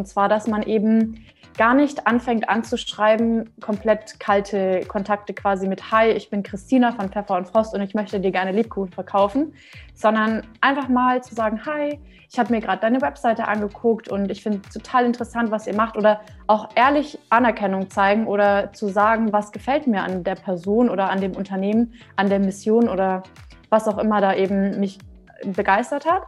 Und 0.00 0.06
zwar, 0.06 0.30
dass 0.30 0.46
man 0.46 0.62
eben 0.62 1.26
gar 1.58 1.74
nicht 1.74 2.06
anfängt 2.06 2.48
anzuschreiben, 2.48 3.50
komplett 3.60 4.18
kalte 4.18 4.80
Kontakte 4.88 5.34
quasi 5.34 5.68
mit 5.68 5.92
Hi, 5.92 6.08
ich 6.08 6.30
bin 6.30 6.42
Christina 6.42 6.92
von 6.92 7.10
Pfeffer 7.10 7.36
und 7.36 7.46
Frost 7.46 7.74
und 7.74 7.82
ich 7.82 7.92
möchte 7.92 8.18
dir 8.18 8.30
gerne 8.30 8.52
Lebkuchen 8.52 8.90
verkaufen, 8.90 9.52
sondern 9.92 10.46
einfach 10.62 10.88
mal 10.88 11.22
zu 11.22 11.34
sagen, 11.34 11.66
Hi, 11.66 12.00
ich 12.30 12.38
habe 12.38 12.50
mir 12.50 12.62
gerade 12.62 12.80
deine 12.80 13.02
Webseite 13.02 13.46
angeguckt 13.46 14.08
und 14.08 14.30
ich 14.30 14.42
finde 14.42 14.62
total 14.72 15.04
interessant, 15.04 15.50
was 15.50 15.66
ihr 15.66 15.76
macht 15.76 15.98
oder 15.98 16.22
auch 16.46 16.70
ehrlich 16.76 17.18
Anerkennung 17.28 17.90
zeigen 17.90 18.26
oder 18.26 18.72
zu 18.72 18.88
sagen, 18.88 19.34
was 19.34 19.52
gefällt 19.52 19.86
mir 19.86 20.02
an 20.02 20.24
der 20.24 20.36
Person 20.36 20.88
oder 20.88 21.10
an 21.10 21.20
dem 21.20 21.36
Unternehmen, 21.36 21.92
an 22.16 22.30
der 22.30 22.38
Mission 22.38 22.88
oder 22.88 23.22
was 23.68 23.86
auch 23.86 23.98
immer 23.98 24.22
da 24.22 24.34
eben 24.34 24.80
mich 24.80 24.98
begeistert 25.44 26.06
hat. 26.06 26.22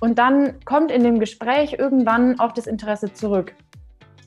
Und 0.00 0.18
dann 0.18 0.64
kommt 0.64 0.90
in 0.90 1.02
dem 1.02 1.18
Gespräch 1.18 1.74
irgendwann 1.78 2.38
auch 2.38 2.52
das 2.52 2.66
Interesse 2.66 3.12
zurück. 3.12 3.54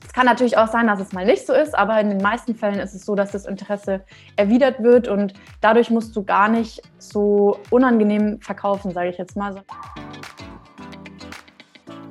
Es 0.04 0.12
kann 0.12 0.26
natürlich 0.26 0.58
auch 0.58 0.68
sein, 0.68 0.88
dass 0.88 1.00
es 1.00 1.12
mal 1.12 1.24
nicht 1.24 1.46
so 1.46 1.54
ist, 1.54 1.74
aber 1.74 1.98
in 2.00 2.10
den 2.10 2.20
meisten 2.20 2.54
Fällen 2.54 2.80
ist 2.80 2.92
es 2.94 3.06
so, 3.06 3.14
dass 3.14 3.32
das 3.32 3.46
Interesse 3.46 4.04
erwidert 4.36 4.82
wird 4.82 5.08
und 5.08 5.32
dadurch 5.62 5.90
musst 5.90 6.14
du 6.14 6.22
gar 6.22 6.48
nicht 6.48 6.82
so 6.98 7.58
unangenehm 7.70 8.38
verkaufen, 8.40 8.90
sage 8.90 9.08
ich 9.08 9.16
jetzt 9.16 9.36
mal 9.36 9.54
so. 9.54 9.60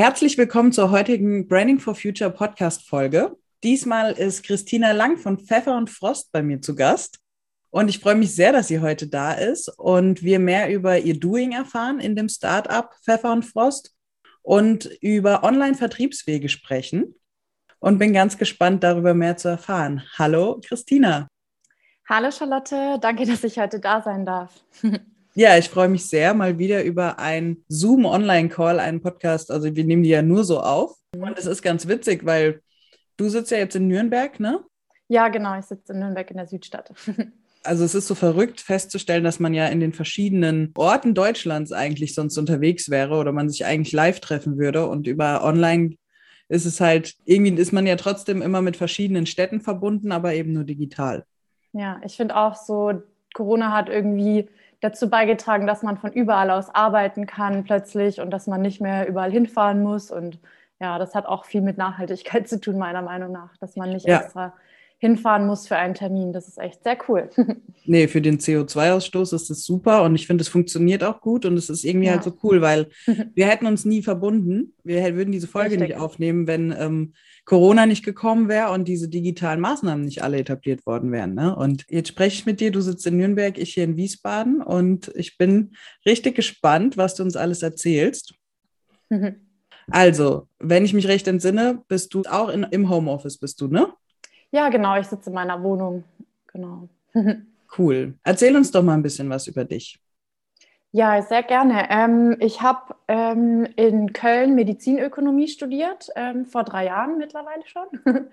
Herzlich 0.00 0.38
willkommen 0.38 0.72
zur 0.72 0.92
heutigen 0.92 1.46
Branding 1.46 1.78
for 1.78 1.94
Future 1.94 2.30
Podcast 2.30 2.88
Folge. 2.88 3.36
Diesmal 3.62 4.12
ist 4.12 4.42
Christina 4.42 4.92
Lang 4.92 5.18
von 5.18 5.38
Pfeffer 5.38 5.76
und 5.76 5.90
Frost 5.90 6.32
bei 6.32 6.42
mir 6.42 6.62
zu 6.62 6.74
Gast. 6.74 7.18
Und 7.68 7.90
ich 7.90 7.98
freue 7.98 8.14
mich 8.14 8.34
sehr, 8.34 8.50
dass 8.50 8.68
sie 8.68 8.80
heute 8.80 9.08
da 9.08 9.34
ist 9.34 9.68
und 9.78 10.22
wir 10.22 10.38
mehr 10.38 10.72
über 10.72 10.96
ihr 10.96 11.20
Doing 11.20 11.52
erfahren 11.52 12.00
in 12.00 12.16
dem 12.16 12.30
Startup 12.30 12.90
Pfeffer 13.04 13.30
und 13.30 13.44
Frost 13.44 13.94
und 14.40 14.86
über 15.02 15.44
Online-Vertriebswege 15.44 16.48
sprechen 16.48 17.14
und 17.78 17.98
bin 17.98 18.14
ganz 18.14 18.38
gespannt, 18.38 18.82
darüber 18.82 19.12
mehr 19.12 19.36
zu 19.36 19.48
erfahren. 19.48 20.02
Hallo, 20.16 20.62
Christina. 20.66 21.28
Hallo, 22.08 22.30
Charlotte. 22.30 22.98
Danke, 23.02 23.26
dass 23.26 23.44
ich 23.44 23.58
heute 23.58 23.78
da 23.80 24.00
sein 24.00 24.24
darf. 24.24 24.64
Ja, 25.34 25.56
ich 25.56 25.68
freue 25.68 25.88
mich 25.88 26.06
sehr, 26.06 26.34
mal 26.34 26.58
wieder 26.58 26.82
über 26.82 27.18
ein 27.18 27.58
Zoom-Online-Call, 27.68 28.80
einen 28.80 29.00
Podcast. 29.00 29.50
Also 29.50 29.74
wir 29.74 29.84
nehmen 29.84 30.02
die 30.02 30.08
ja 30.08 30.22
nur 30.22 30.44
so 30.44 30.60
auf. 30.60 30.96
Und 31.16 31.38
es 31.38 31.46
ist 31.46 31.62
ganz 31.62 31.86
witzig, 31.86 32.26
weil 32.26 32.62
du 33.16 33.28
sitzt 33.28 33.50
ja 33.50 33.58
jetzt 33.58 33.76
in 33.76 33.86
Nürnberg, 33.86 34.40
ne? 34.40 34.60
Ja, 35.08 35.28
genau. 35.28 35.58
Ich 35.58 35.66
sitze 35.66 35.92
in 35.92 36.00
Nürnberg 36.00 36.30
in 36.30 36.36
der 36.36 36.46
Südstadt. 36.46 36.92
Also 37.62 37.84
es 37.84 37.94
ist 37.94 38.06
so 38.06 38.14
verrückt 38.14 38.58
festzustellen, 38.62 39.22
dass 39.22 39.38
man 39.38 39.52
ja 39.52 39.66
in 39.66 39.80
den 39.80 39.92
verschiedenen 39.92 40.72
Orten 40.78 41.12
Deutschlands 41.12 41.72
eigentlich 41.72 42.14
sonst 42.14 42.38
unterwegs 42.38 42.88
wäre 42.88 43.16
oder 43.16 43.32
man 43.32 43.50
sich 43.50 43.66
eigentlich 43.66 43.92
live 43.92 44.20
treffen 44.20 44.56
würde 44.56 44.86
und 44.86 45.06
über 45.06 45.44
Online 45.44 45.96
ist 46.48 46.64
es 46.64 46.80
halt, 46.80 47.16
irgendwie 47.26 47.52
ist 47.60 47.72
man 47.72 47.86
ja 47.86 47.96
trotzdem 47.96 48.40
immer 48.40 48.62
mit 48.62 48.78
verschiedenen 48.78 49.26
Städten 49.26 49.60
verbunden, 49.60 50.10
aber 50.10 50.32
eben 50.32 50.54
nur 50.54 50.64
digital. 50.64 51.26
Ja, 51.74 52.00
ich 52.02 52.16
finde 52.16 52.34
auch 52.34 52.56
so, 52.56 53.02
Corona 53.34 53.72
hat 53.72 53.90
irgendwie 53.90 54.48
dazu 54.80 55.10
beigetragen, 55.10 55.66
dass 55.66 55.82
man 55.82 55.98
von 55.98 56.12
überall 56.12 56.50
aus 56.50 56.74
arbeiten 56.74 57.26
kann 57.26 57.64
plötzlich 57.64 58.20
und 58.20 58.30
dass 58.30 58.46
man 58.46 58.62
nicht 58.62 58.80
mehr 58.80 59.06
überall 59.06 59.30
hinfahren 59.30 59.82
muss. 59.82 60.10
Und 60.10 60.38
ja, 60.80 60.98
das 60.98 61.14
hat 61.14 61.26
auch 61.26 61.44
viel 61.44 61.60
mit 61.60 61.78
Nachhaltigkeit 61.78 62.48
zu 62.48 62.60
tun, 62.60 62.78
meiner 62.78 63.02
Meinung 63.02 63.32
nach, 63.32 63.56
dass 63.58 63.76
man 63.76 63.90
nicht 63.90 64.06
ja. 64.06 64.20
extra 64.20 64.54
hinfahren 65.00 65.46
muss 65.46 65.66
für 65.66 65.76
einen 65.76 65.94
Termin. 65.94 66.32
Das 66.32 66.46
ist 66.46 66.58
echt 66.58 66.84
sehr 66.84 66.98
cool. 67.08 67.30
nee, 67.86 68.06
für 68.06 68.20
den 68.20 68.38
CO2-Ausstoß 68.38 69.34
ist 69.34 69.48
das 69.48 69.64
super 69.64 70.02
und 70.02 70.14
ich 70.14 70.26
finde, 70.26 70.42
es 70.42 70.48
funktioniert 70.48 71.02
auch 71.02 71.22
gut 71.22 71.46
und 71.46 71.56
es 71.56 71.70
ist 71.70 71.84
irgendwie 71.84 72.08
ja. 72.08 72.12
halt 72.12 72.22
so 72.22 72.36
cool, 72.42 72.60
weil 72.60 72.90
wir 73.34 73.46
hätten 73.46 73.66
uns 73.66 73.86
nie 73.86 74.02
verbunden. 74.02 74.74
Wir 74.84 75.16
würden 75.16 75.32
diese 75.32 75.48
Folge 75.48 75.72
Richtig. 75.72 75.88
nicht 75.88 75.98
aufnehmen, 75.98 76.46
wenn 76.46 76.74
ähm, 76.78 77.14
Corona 77.46 77.86
nicht 77.86 78.04
gekommen 78.04 78.48
wäre 78.48 78.72
und 78.72 78.86
diese 78.88 79.08
digitalen 79.08 79.60
Maßnahmen 79.60 80.04
nicht 80.04 80.22
alle 80.22 80.38
etabliert 80.38 80.84
worden 80.84 81.10
wären. 81.12 81.34
Ne? 81.34 81.56
Und 81.56 81.86
jetzt 81.88 82.08
spreche 82.08 82.34
ich 82.34 82.46
mit 82.46 82.60
dir, 82.60 82.70
du 82.70 82.82
sitzt 82.82 83.06
in 83.06 83.16
Nürnberg, 83.16 83.56
ich 83.56 83.72
hier 83.72 83.84
in 83.84 83.96
Wiesbaden 83.96 84.60
und 84.60 85.10
ich 85.14 85.38
bin 85.38 85.72
richtig 86.04 86.36
gespannt, 86.36 86.98
was 86.98 87.14
du 87.14 87.22
uns 87.22 87.36
alles 87.36 87.62
erzählst. 87.62 88.34
Also, 89.92 90.46
wenn 90.60 90.84
ich 90.84 90.94
mich 90.94 91.08
recht 91.08 91.26
entsinne, 91.26 91.82
bist 91.88 92.14
du 92.14 92.22
auch 92.22 92.48
in, 92.48 92.62
im 92.62 92.88
Homeoffice, 92.88 93.38
bist 93.38 93.60
du, 93.60 93.66
ne? 93.66 93.88
Ja, 94.52 94.68
genau, 94.68 94.98
ich 94.98 95.06
sitze 95.06 95.30
in 95.30 95.34
meiner 95.34 95.62
Wohnung. 95.62 96.04
Genau. 96.52 96.88
cool. 97.78 98.14
Erzähl 98.24 98.56
uns 98.56 98.70
doch 98.70 98.82
mal 98.82 98.94
ein 98.94 99.02
bisschen 99.02 99.30
was 99.30 99.46
über 99.46 99.64
dich. 99.64 100.00
Ja, 100.92 101.22
sehr 101.22 101.44
gerne. 101.44 101.88
Ähm, 101.88 102.36
ich 102.40 102.62
habe 102.62 102.96
ähm, 103.06 103.64
in 103.76 104.12
Köln 104.12 104.56
Medizinökonomie 104.56 105.46
studiert, 105.46 106.08
ähm, 106.16 106.46
vor 106.46 106.64
drei 106.64 106.86
Jahren 106.86 107.16
mittlerweile 107.16 107.64
schon. 107.64 107.86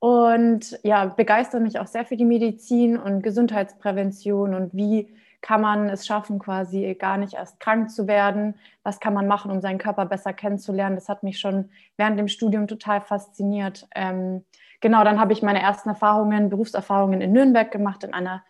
und 0.00 0.80
ja, 0.82 1.04
begeistere 1.06 1.60
mich 1.60 1.78
auch 1.78 1.86
sehr 1.86 2.04
für 2.04 2.16
die 2.16 2.24
Medizin 2.24 2.96
und 2.96 3.22
Gesundheitsprävention 3.22 4.54
und 4.54 4.74
wie 4.74 5.14
kann 5.42 5.60
man 5.60 5.88
es 5.90 6.06
schaffen, 6.06 6.38
quasi 6.38 6.94
gar 6.98 7.18
nicht 7.18 7.34
erst 7.34 7.60
krank 7.60 7.90
zu 7.90 8.06
werden? 8.06 8.54
Was 8.84 9.00
kann 9.00 9.12
man 9.12 9.26
machen, 9.26 9.50
um 9.50 9.60
seinen 9.60 9.78
Körper 9.78 10.06
besser 10.06 10.32
kennenzulernen? 10.32 10.94
Das 10.94 11.08
hat 11.08 11.22
mich 11.24 11.38
schon 11.38 11.70
während 11.96 12.18
dem 12.18 12.28
Studium 12.28 12.68
total 12.68 13.00
fasziniert. 13.00 13.86
Ähm, 13.94 14.44
genau, 14.80 15.04
dann 15.04 15.20
habe 15.20 15.32
ich 15.32 15.42
meine 15.42 15.60
ersten 15.60 15.90
Erfahrungen, 15.90 16.48
Berufserfahrungen 16.48 17.20
in 17.20 17.32
Nürnberg 17.32 17.70
gemacht, 17.70 18.04
in 18.04 18.14
einer 18.14 18.44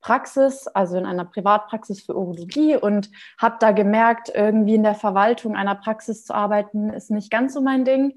Praxis, 0.00 0.66
also 0.68 0.98
in 0.98 1.06
einer 1.06 1.24
Privatpraxis 1.24 2.02
für 2.02 2.16
Urologie 2.16 2.76
und 2.76 3.10
habe 3.38 3.56
da 3.60 3.70
gemerkt, 3.72 4.30
irgendwie 4.32 4.74
in 4.74 4.82
der 4.82 4.94
Verwaltung 4.94 5.56
einer 5.56 5.74
Praxis 5.74 6.24
zu 6.24 6.34
arbeiten, 6.34 6.90
ist 6.90 7.10
nicht 7.10 7.30
ganz 7.30 7.54
so 7.54 7.60
mein 7.60 7.84
Ding. 7.84 8.14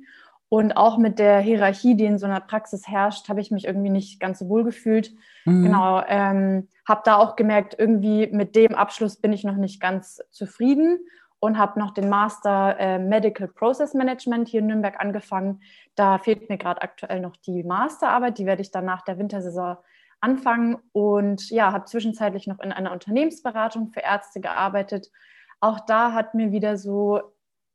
Und 0.50 0.76
auch 0.76 0.98
mit 0.98 1.20
der 1.20 1.40
Hierarchie, 1.40 1.96
die 1.96 2.06
in 2.06 2.18
so 2.18 2.26
einer 2.26 2.40
Praxis 2.40 2.88
herrscht, 2.88 3.30
habe 3.30 3.40
ich 3.40 3.52
mich 3.52 3.66
irgendwie 3.66 3.92
nicht 3.92 4.20
ganz 4.20 4.40
so 4.40 4.50
wohl 4.50 4.64
gefühlt. 4.64 5.14
Mhm. 5.46 5.64
Genau, 5.64 6.02
ähm, 6.08 6.68
habe 6.88 7.02
da 7.06 7.18
auch 7.18 7.36
gemerkt, 7.36 7.76
irgendwie 7.78 8.28
mit 8.28 8.56
dem 8.56 8.74
Abschluss 8.74 9.18
bin 9.18 9.32
ich 9.32 9.44
noch 9.44 9.56
nicht 9.56 9.80
ganz 9.80 10.22
zufrieden 10.32 11.00
und 11.40 11.58
habe 11.58 11.80
noch 11.80 11.94
den 11.94 12.10
Master 12.10 12.76
äh, 12.80 12.98
Medical 12.98 13.48
Process 13.48 13.94
Management 13.94 14.48
hier 14.50 14.62
in 14.62 14.68
Nürnberg 14.68 15.00
angefangen. 15.00 15.62
Da 15.94 16.18
fehlt 16.18 16.50
mir 16.50 16.58
gerade 16.58 16.82
aktuell 16.82 17.22
noch 17.22 17.36
die 17.38 17.64
Masterarbeit, 17.64 18.40
die 18.40 18.48
werde 18.48 18.64
ich 18.64 18.72
dann 18.72 18.86
nach 18.86 19.04
der 19.04 19.20
Wintersaison 19.20 19.78
anfangen 20.20 20.78
und 20.92 21.50
ja, 21.50 21.72
habe 21.72 21.86
zwischenzeitlich 21.86 22.48
noch 22.48 22.60
in 22.60 22.72
einer 22.72 22.92
Unternehmensberatung 22.92 23.92
für 23.94 24.02
Ärzte 24.02 24.42
gearbeitet. 24.42 25.12
Auch 25.62 25.80
da 25.80 26.14
hat 26.14 26.34
mir 26.34 26.52
wieder 26.52 26.76
so 26.76 27.22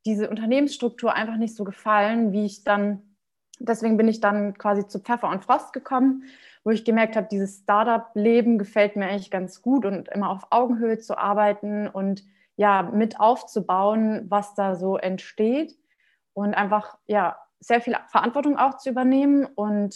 diese 0.05 0.29
Unternehmensstruktur 0.29 1.15
einfach 1.15 1.37
nicht 1.37 1.57
so 1.57 1.65
gefallen, 1.65 2.33
wie 2.33 2.45
ich 2.45 2.65
dann, 2.65 3.03
deswegen 3.59 3.97
bin 3.97 4.09
ich 4.09 4.21
dann 4.21 4.57
quasi 4.59 4.87
zu 4.87 5.01
Pfeffer 5.01 5.29
und 5.29 5.45
Frost 5.45 5.73
gekommen, 5.73 6.25
wo 6.65 6.71
ich 6.71 6.85
gemerkt 6.85 7.17
habe, 7.17 7.29
dieses 7.31 7.59
Startup-Leben 7.59 8.59
gefällt 8.59 8.97
mir 8.97 9.07
eigentlich 9.07 9.31
ganz 9.31 9.63
gut 9.63 9.85
und 9.85 10.09
immer 10.09 10.31
auf 10.31 10.47
Augenhöhe 10.51 10.99
zu 10.99 11.19
arbeiten 11.19 11.89
und 11.89 12.25
ja, 12.57 12.83
mit 12.83 13.19
aufzubauen, 13.19 14.27
was 14.29 14.55
da 14.55 14.77
so 14.77 14.97
entsteht 14.97 15.77
und 16.35 16.55
einfach, 16.55 16.99
ja, 17.07 17.37
sehr 17.61 17.81
viel 17.81 17.97
Verantwortung 18.09 18.57
auch 18.59 18.77
zu 18.77 18.91
übernehmen 18.91 19.47
und 19.47 19.95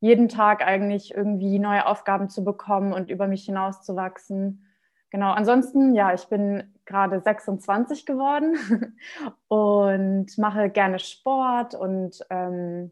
jeden 0.00 0.28
Tag 0.28 0.64
eigentlich 0.64 1.14
irgendwie 1.14 1.58
neue 1.58 1.84
Aufgaben 1.86 2.28
zu 2.28 2.44
bekommen 2.44 2.92
und 2.92 3.10
über 3.10 3.26
mich 3.26 3.44
hinauszuwachsen. 3.44 4.64
Genau, 5.10 5.32
ansonsten, 5.32 5.94
ja, 5.94 6.14
ich 6.14 6.28
bin 6.28 6.74
gerade 6.88 7.20
26 7.20 8.06
geworden 8.06 8.56
und 9.48 10.36
mache 10.38 10.70
gerne 10.70 10.98
Sport 10.98 11.76
und 11.76 12.26
ähm, 12.30 12.90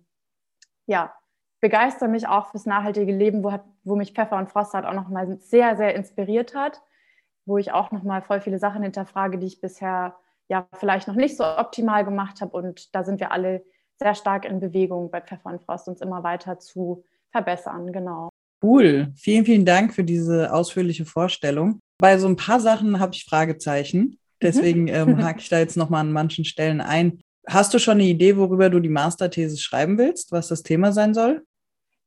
ja, 0.87 1.13
begeister 1.61 2.07
mich 2.07 2.29
auch 2.29 2.51
fürs 2.53 2.67
nachhaltige 2.67 3.13
Leben, 3.13 3.43
wo, 3.43 3.51
hat, 3.51 3.65
wo 3.83 3.97
mich 3.97 4.13
Pfeffer 4.13 4.37
und 4.37 4.51
Frost 4.51 4.75
halt 4.75 4.85
auch 4.85 4.93
nochmal 4.93 5.39
sehr, 5.41 5.77
sehr 5.77 5.97
inspiriert 5.97 6.55
hat 6.55 6.81
wo 7.47 7.59
ich 7.59 7.73
auch 7.73 7.93
nochmal 7.93 8.23
voll 8.23 8.41
viele 8.41 8.59
Sachen 8.59 8.83
hinterfrage, 8.83 9.39
die 9.39 9.47
ich 9.47 9.61
bisher 9.61 10.17
ja 10.49 10.69
vielleicht 10.75 11.09
noch 11.09 11.15
nicht 11.15 11.37
so 11.37 11.45
optimal 11.45 12.05
gemacht 12.05 12.41
habe. 12.41 12.57
Und 12.57 12.95
da 12.95 13.05
sind 13.05 13.21
wir 13.21 13.33
alle 13.33 13.65
sehr 13.99 14.15
stark 14.15 14.45
in 14.45 14.61
Bewegung 14.61 15.11
bei 15.11 15.21
Pfeffer 15.21 15.51
und 15.51 15.63
Frost, 15.63 15.89
uns 15.89 16.01
immer 16.01 16.23
weiter 16.23 16.59
zu 16.59 17.05
verbessern. 17.31 17.93
Genau. 17.93 18.29
Cool. 18.63 19.13
Vielen, 19.17 19.45
vielen 19.45 19.65
Dank 19.65 19.95
für 19.95 20.05
diese 20.05 20.53
ausführliche 20.53 21.07
Vorstellung. 21.07 21.79
Bei 21.99 22.19
so 22.19 22.29
ein 22.29 22.37
paar 22.37 22.61
Sachen 22.61 23.01
habe 23.01 23.15
ich 23.15 23.25
Fragezeichen. 23.25 24.19
Deswegen 24.43 24.89
ähm, 24.89 25.19
hake 25.25 25.41
ich 25.41 25.49
da 25.49 25.59
jetzt 25.59 25.77
nochmal 25.77 26.01
an 26.01 26.13
manchen 26.13 26.45
Stellen 26.45 26.81
ein. 26.81 27.21
Hast 27.49 27.73
du 27.73 27.79
schon 27.79 27.95
eine 27.95 28.05
Idee, 28.05 28.37
worüber 28.37 28.71
du 28.71 28.81
die 28.81 28.89
Masterthese 28.89 29.57
schreiben 29.57 29.99
willst, 29.99 30.33
was 30.33 30.49
das 30.49 30.63
Thema 30.63 30.93
sein 30.93 31.15
soll? 31.15 31.45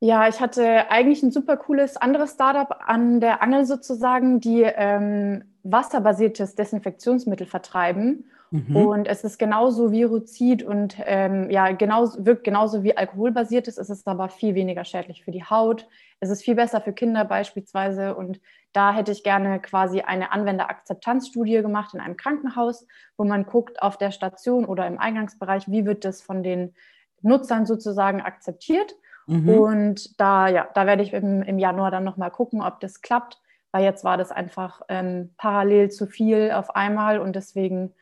Ja, 0.01 0.27
ich 0.27 0.39
hatte 0.39 0.89
eigentlich 0.89 1.23
ein 1.23 1.31
super 1.31 1.57
cooles 1.57 1.97
anderes 1.97 2.31
Startup 2.31 2.69
an 2.85 3.19
der 3.19 3.41
Angel 3.41 3.65
sozusagen, 3.65 4.39
die 4.39 4.61
ähm, 4.63 5.43
wasserbasiertes 5.63 6.55
Desinfektionsmittel 6.55 7.47
vertreiben. 7.47 8.25
Mhm. 8.51 8.75
Und 8.75 9.07
es 9.07 9.23
ist 9.23 9.37
genauso 9.37 9.91
viruzid 9.91 10.63
und 10.63 10.95
ähm, 11.05 11.49
ja, 11.51 11.71
genauso, 11.71 12.25
wirkt 12.25 12.43
genauso 12.43 12.83
wie 12.83 12.97
alkoholbasiertes. 12.97 13.77
Es 13.77 13.89
ist 13.89 14.07
aber 14.07 14.29
viel 14.29 14.55
weniger 14.55 14.85
schädlich 14.85 15.23
für 15.23 15.31
die 15.31 15.43
Haut. 15.43 15.87
Es 16.19 16.29
ist 16.29 16.43
viel 16.43 16.55
besser 16.55 16.81
für 16.81 16.93
Kinder 16.93 17.25
beispielsweise. 17.25 18.15
Und 18.15 18.39
da 18.73 18.93
hätte 18.93 19.11
ich 19.11 19.23
gerne 19.23 19.59
quasi 19.59 20.01
eine 20.01 20.31
Anwenderakzeptanzstudie 20.31 21.61
gemacht 21.61 21.93
in 21.93 21.99
einem 21.99 22.17
Krankenhaus, 22.17 22.87
wo 23.17 23.23
man 23.23 23.45
guckt 23.45 23.81
auf 23.81 23.97
der 23.97 24.11
Station 24.11 24.65
oder 24.65 24.87
im 24.87 24.97
Eingangsbereich, 24.97 25.69
wie 25.69 25.85
wird 25.85 26.03
das 26.03 26.21
von 26.21 26.41
den 26.41 26.73
Nutzern 27.21 27.65
sozusagen 27.67 28.21
akzeptiert. 28.21 28.95
Mhm. 29.27 29.49
Und 29.49 30.19
da, 30.19 30.47
ja, 30.47 30.67
da 30.73 30.87
werde 30.87 31.03
ich 31.03 31.13
im, 31.13 31.43
im 31.43 31.59
Januar 31.59 31.91
dann 31.91 32.03
nochmal 32.03 32.31
gucken, 32.31 32.63
ob 32.63 32.79
das 32.79 33.01
klappt, 33.01 33.39
weil 33.71 33.83
jetzt 33.83 34.03
war 34.03 34.17
das 34.17 34.31
einfach 34.31 34.81
ähm, 34.89 35.35
parallel 35.37 35.91
zu 35.91 36.07
viel 36.07 36.51
auf 36.51 36.75
einmal 36.75 37.19
und 37.19 37.35
deswegen 37.35 37.93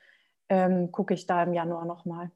ähm, 0.49 0.91
gucke 0.91 1.13
ich 1.13 1.25
da 1.25 1.43
im 1.43 1.53
Januar 1.53 1.85
nochmal. 1.85 2.31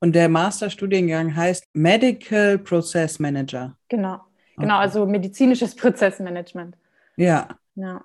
Und 0.00 0.14
der 0.14 0.28
Masterstudiengang 0.28 1.34
heißt 1.34 1.64
Medical 1.72 2.58
Process 2.58 3.18
Manager. 3.18 3.76
Genau, 3.88 4.20
genau, 4.56 4.74
okay. 4.74 4.82
also 4.82 5.06
medizinisches 5.06 5.74
Prozessmanagement. 5.74 6.76
Ja. 7.16 7.48
ja. 7.74 8.04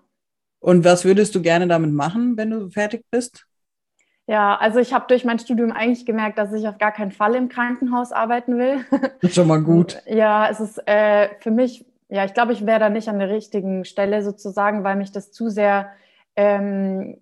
Und 0.60 0.86
was 0.86 1.04
würdest 1.06 1.36
du 1.36 1.42
gerne 1.42 1.68
damit 1.68 1.92
machen, 1.92 2.38
wenn 2.38 2.52
du 2.52 2.70
fertig 2.70 3.04
bist? 3.12 3.46
Ja, 4.28 4.56
also 4.56 4.80
ich 4.80 4.94
habe 4.94 5.06
durch 5.08 5.26
mein 5.26 5.40
Studium 5.40 5.72
eigentlich 5.72 6.06
gemerkt, 6.06 6.38
dass 6.38 6.54
ich 6.54 6.68
auf 6.68 6.78
gar 6.78 6.94
keinen 6.94 7.12
Fall 7.12 7.36
im 7.36 7.50
Krankenhaus 7.50 8.14
arbeiten 8.14 8.58
will. 8.58 8.86
Das 8.90 9.32
ist 9.32 9.36
schon 9.36 9.48
mal 9.48 9.62
gut. 9.62 10.02
Ja, 10.06 10.48
es 10.50 10.60
ist 10.60 10.78
äh, 10.88 11.30
für 11.40 11.52
mich, 11.52 11.86
ja, 12.08 12.24
ich 12.24 12.34
glaube, 12.34 12.54
ich 12.54 12.66
wäre 12.66 12.80
da 12.80 12.90
nicht 12.90 13.10
an 13.10 13.20
der 13.20 13.30
richtigen 13.30 13.84
Stelle 13.84 14.24
sozusagen, 14.24 14.84
weil 14.84 14.96
mich 14.96 15.12
das 15.12 15.32
zu 15.32 15.50
sehr, 15.50 15.90
ähm, 16.36 17.18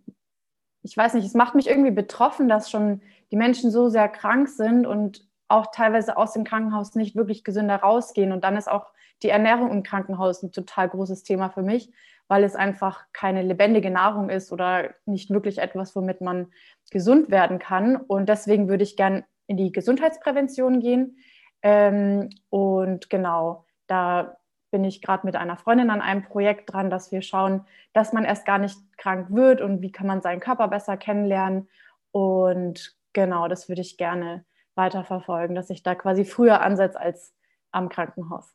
ich 0.81 0.95
weiß 0.95 1.13
nicht, 1.13 1.25
es 1.25 1.33
macht 1.33 1.55
mich 1.55 1.67
irgendwie 1.67 1.91
betroffen, 1.91 2.47
dass 2.47 2.69
schon 2.69 3.01
die 3.31 3.35
Menschen 3.35 3.71
so 3.71 3.89
sehr 3.89 4.07
krank 4.07 4.47
sind 4.47 4.85
und 4.85 5.27
auch 5.47 5.67
teilweise 5.71 6.15
aus 6.15 6.33
dem 6.33 6.43
Krankenhaus 6.43 6.95
nicht 6.95 7.15
wirklich 7.15 7.43
gesünder 7.43 7.77
rausgehen. 7.77 8.31
Und 8.31 8.43
dann 8.43 8.55
ist 8.55 8.69
auch 8.69 8.91
die 9.23 9.29
Ernährung 9.29 9.71
im 9.71 9.83
Krankenhaus 9.83 10.43
ein 10.43 10.51
total 10.51 10.89
großes 10.89 11.23
Thema 11.23 11.49
für 11.49 11.63
mich, 11.63 11.91
weil 12.27 12.43
es 12.43 12.55
einfach 12.55 13.05
keine 13.11 13.41
lebendige 13.41 13.89
Nahrung 13.89 14.29
ist 14.29 14.51
oder 14.51 14.91
nicht 15.05 15.29
wirklich 15.31 15.57
etwas, 15.57 15.95
womit 15.95 16.21
man 16.21 16.51
gesund 16.91 17.29
werden 17.29 17.59
kann. 17.59 17.97
Und 17.97 18.29
deswegen 18.29 18.69
würde 18.69 18.83
ich 18.83 18.95
gern 18.95 19.25
in 19.47 19.57
die 19.57 19.71
Gesundheitsprävention 19.71 20.79
gehen. 20.79 21.17
Ähm, 21.61 22.29
und 22.49 23.09
genau, 23.09 23.65
da 23.87 24.38
bin 24.71 24.83
ich 24.83 25.01
gerade 25.01 25.25
mit 25.25 25.35
einer 25.35 25.57
Freundin 25.57 25.89
an 25.89 26.01
einem 26.01 26.23
Projekt 26.23 26.71
dran, 26.73 26.89
dass 26.89 27.11
wir 27.11 27.21
schauen, 27.21 27.65
dass 27.93 28.13
man 28.13 28.23
erst 28.23 28.45
gar 28.45 28.59
nicht 28.59 28.77
krank 28.97 29.27
wird 29.31 29.61
und 29.61 29.81
wie 29.81 29.91
kann 29.91 30.07
man 30.07 30.21
seinen 30.21 30.39
Körper 30.39 30.67
besser 30.67 30.97
kennenlernen. 30.97 31.67
Und 32.11 32.95
genau, 33.13 33.47
das 33.47 33.69
würde 33.69 33.81
ich 33.81 33.97
gerne 33.97 34.45
weiterverfolgen, 34.75 35.55
dass 35.55 35.69
ich 35.69 35.83
da 35.83 35.95
quasi 35.95 36.25
früher 36.25 36.61
ansetze 36.61 36.99
als 36.99 37.33
am 37.71 37.89
Krankenhaus. 37.89 38.53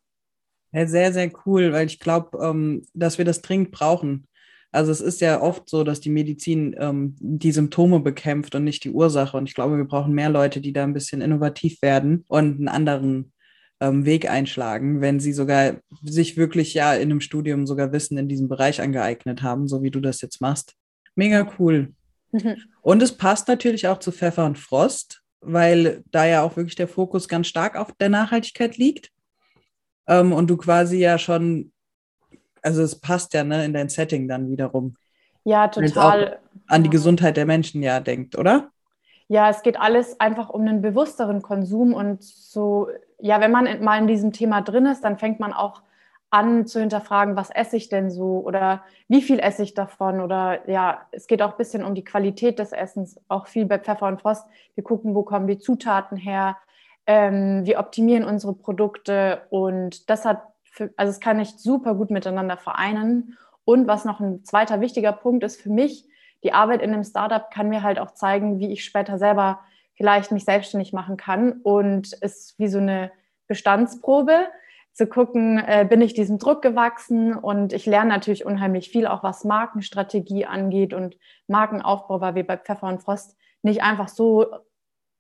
Ja, 0.73 0.87
sehr, 0.87 1.13
sehr 1.13 1.31
cool, 1.47 1.73
weil 1.73 1.87
ich 1.87 2.01
glaube, 2.01 2.39
ähm, 2.43 2.85
dass 2.95 3.19
wir 3.19 3.25
das 3.25 3.43
dringend 3.43 3.71
brauchen. 3.71 4.27
Also 4.73 4.91
es 4.91 5.01
ist 5.01 5.21
ja 5.21 5.41
oft 5.41 5.69
so, 5.69 5.85
dass 5.85 6.01
die 6.01 6.11
Medizin 6.11 6.75
ähm, 6.81 7.15
die 7.21 7.53
Symptome 7.53 8.01
bekämpft 8.01 8.57
und 8.57 8.65
nicht 8.65 8.83
die 8.83 8.91
Ursache. 8.91 9.37
Und 9.37 9.49
ich 9.49 9.55
glaube, 9.55 9.77
wir 9.77 9.85
brauchen 9.85 10.15
mehr 10.15 10.31
Leute, 10.31 10.61
die 10.61 10.73
da 10.73 10.83
ein 10.83 10.95
bisschen 10.95 11.21
innovativ 11.21 11.81
werden 11.81 12.25
und 12.27 12.57
einen 12.57 12.69
anderen 12.69 13.34
ähm, 13.81 14.05
Weg 14.05 14.31
einschlagen, 14.31 15.01
wenn 15.01 15.21
sie 15.21 15.33
sogar 15.33 15.75
sich 16.03 16.37
wirklich 16.37 16.75
ja 16.75 16.95
in 16.95 17.11
einem 17.11 17.21
Studium 17.21 17.67
sogar 17.67 17.93
Wissen 17.93 18.19
in 18.19 18.29
diesem 18.29 18.49
Bereich 18.49 18.81
angeeignet 18.81 19.43
haben, 19.43 19.69
so 19.69 19.83
wie 19.83 19.91
du 19.91 20.01
das 20.01 20.21
jetzt 20.21 20.41
machst. 20.41 20.75
Mega 21.15 21.47
cool. 21.59 21.93
Mhm. 22.33 22.57
Und 22.83 23.03
es 23.03 23.17
passt 23.17 23.49
natürlich 23.49 23.87
auch 23.89 23.99
zu 23.99 24.13
Pfeffer 24.13 24.45
und 24.47 24.59
Frost, 24.59 25.23
weil 25.41 26.03
da 26.11 26.27
ja 26.27 26.43
auch 26.43 26.57
wirklich 26.57 26.77
der 26.77 26.89
Fokus 26.89 27.29
ganz 27.29 27.47
stark 27.47 27.77
auf 27.77 27.93
der 27.93 28.09
Nachhaltigkeit 28.09 28.77
liegt. 28.77 29.11
Ähm, 30.07 30.33
und 30.33 30.49
du 30.49 30.57
quasi 30.57 30.99
ja 30.99 31.19
schon, 31.19 31.73
also 32.63 32.83
es 32.83 33.01
passt 33.01 33.35
ja 33.35 33.45
ne, 33.45 33.65
in 33.65 33.73
dein 33.73 33.89
Setting 33.89 34.29
dann 34.29 34.51
wiederum. 34.51 34.97
Ja, 35.45 35.69
total. 35.69 36.39
an 36.69 36.83
die 36.83 36.91
Gesundheit 36.91 37.37
der 37.37 37.45
Menschen 37.45 37.83
ja 37.83 38.01
denkt, 38.01 38.37
oder? 38.39 38.71
Ja, 39.29 39.51
es 39.51 39.63
geht 39.63 39.79
alles 39.79 40.19
einfach 40.21 40.51
um 40.51 40.63
einen 40.63 40.83
bewussteren 40.83 41.43
Konsum 41.43 41.93
und 41.93 42.23
so, 42.23 42.89
ja, 43.25 43.41
wenn 43.41 43.53
man 43.53 43.83
mal 43.83 43.99
in 43.99 44.07
diesem 44.07 44.35
Thema 44.35 44.61
drin 44.61 44.85
ist, 44.85 45.03
dann 45.03 45.17
fängt 45.17 45.41
man 45.41 45.55
auch 45.55 45.81
an 46.29 46.67
zu 46.67 46.79
hinterfragen, 46.79 47.37
was 47.37 47.49
esse 47.49 47.75
ich 47.79 47.89
denn 47.89 48.11
so 48.11 48.43
oder 48.45 48.83
wie 49.09 49.23
viel 49.23 49.39
esse 49.39 49.63
ich 49.63 49.73
davon 49.73 50.21
oder 50.21 50.69
ja, 50.69 51.07
es 51.11 51.27
geht 51.27 51.41
auch 51.41 51.53
ein 51.53 51.57
bisschen 51.57 51.85
um 51.85 51.95
die 51.95 52.05
Qualität 52.05 52.59
des 52.59 52.73
Essens, 52.73 53.19
auch 53.29 53.47
viel 53.47 53.65
bei 53.65 53.79
Pfeffer 53.79 54.09
und 54.09 54.21
Frost. 54.21 54.47
Wir 54.75 54.85
gucken, 54.85 55.15
wo 55.15 55.23
kommen 55.23 55.47
die 55.47 55.57
Zutaten 55.57 56.19
her, 56.19 56.59
ähm, 57.07 57.65
wir 57.65 57.79
optimieren 57.79 58.25
unsere 58.25 58.53
Produkte 58.53 59.41
und 59.49 60.11
das 60.11 60.27
hat, 60.27 60.43
für, 60.63 60.93
also 60.99 61.11
es 61.11 61.21
kann 61.21 61.39
nicht 61.39 61.61
super 61.61 61.95
gut 61.95 62.11
miteinander 62.11 62.59
vereinen. 62.59 63.39
Und 63.65 63.87
was 63.87 64.05
noch 64.05 64.21
ein 64.21 64.45
zweiter 64.45 64.83
wichtiger 64.83 65.13
Punkt 65.13 65.45
ist 65.45 65.63
für 65.63 65.71
mich, 65.71 66.07
die 66.43 66.53
Arbeit 66.53 66.83
in 66.83 66.93
einem 66.93 67.05
Startup 67.05 67.51
kann 67.51 67.71
mir 67.71 67.83
halt 67.83 67.99
auch 67.99 68.11
zeigen, 68.11 68.59
wie 68.59 68.71
ich 68.71 68.85
später 68.85 69.17
selber 69.17 69.61
vielleicht 69.95 70.33
mich 70.33 70.45
selbstständig 70.45 70.93
machen 70.93 71.17
kann 71.17 71.61
und 71.63 72.13
ist 72.13 72.59
wie 72.59 72.69
so 72.69 72.79
eine 72.79 73.11
Bestandsprobe 73.47 74.47
zu 74.93 75.07
gucken, 75.09 75.59
äh, 75.59 75.87
bin 75.89 76.01
ich 76.01 76.15
diesem 76.15 76.39
Druck 76.39 76.63
gewachsen 76.63 77.35
und 77.35 77.73
ich 77.73 77.85
lerne 77.85 78.11
natürlich 78.11 78.47
unheimlich 78.47 78.91
viel, 78.91 79.07
auch 79.07 79.23
was 79.23 79.45
Markenstrategie 79.45 80.47
angeht 80.47 80.95
und 80.95 81.17
Markenaufbau, 81.49 82.21
weil 82.21 82.37
wir 82.37 82.47
bei 82.47 82.57
Pfeffer 82.57 82.87
und 82.87 83.03
Frost 83.03 83.37
nicht 83.63 83.83
einfach 83.83 84.09
so 84.09 84.47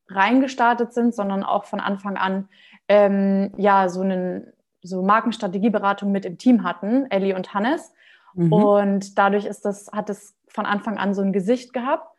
reingestartet 0.08 0.92
sind, 0.92 1.14
sondern 1.14 1.42
auch 1.42 1.64
von 1.64 1.80
Anfang 1.80 2.16
an 2.16 2.48
ähm, 2.88 3.52
ja 3.56 3.88
so 3.88 4.02
einen 4.02 4.52
so 4.82 5.02
Markenstrategieberatung 5.02 6.12
mit 6.12 6.24
im 6.24 6.38
Team 6.38 6.62
hatten, 6.62 7.10
Ellie 7.10 7.34
und 7.34 7.54
Hannes. 7.54 7.92
Mhm. 8.34 8.52
Und 8.52 9.18
dadurch 9.18 9.46
ist 9.46 9.64
das, 9.64 9.90
hat 9.92 10.10
es 10.10 10.36
von 10.48 10.66
Anfang 10.66 10.98
an 10.98 11.14
so 11.14 11.22
ein 11.22 11.32
Gesicht 11.32 11.72
gehabt. 11.72 12.13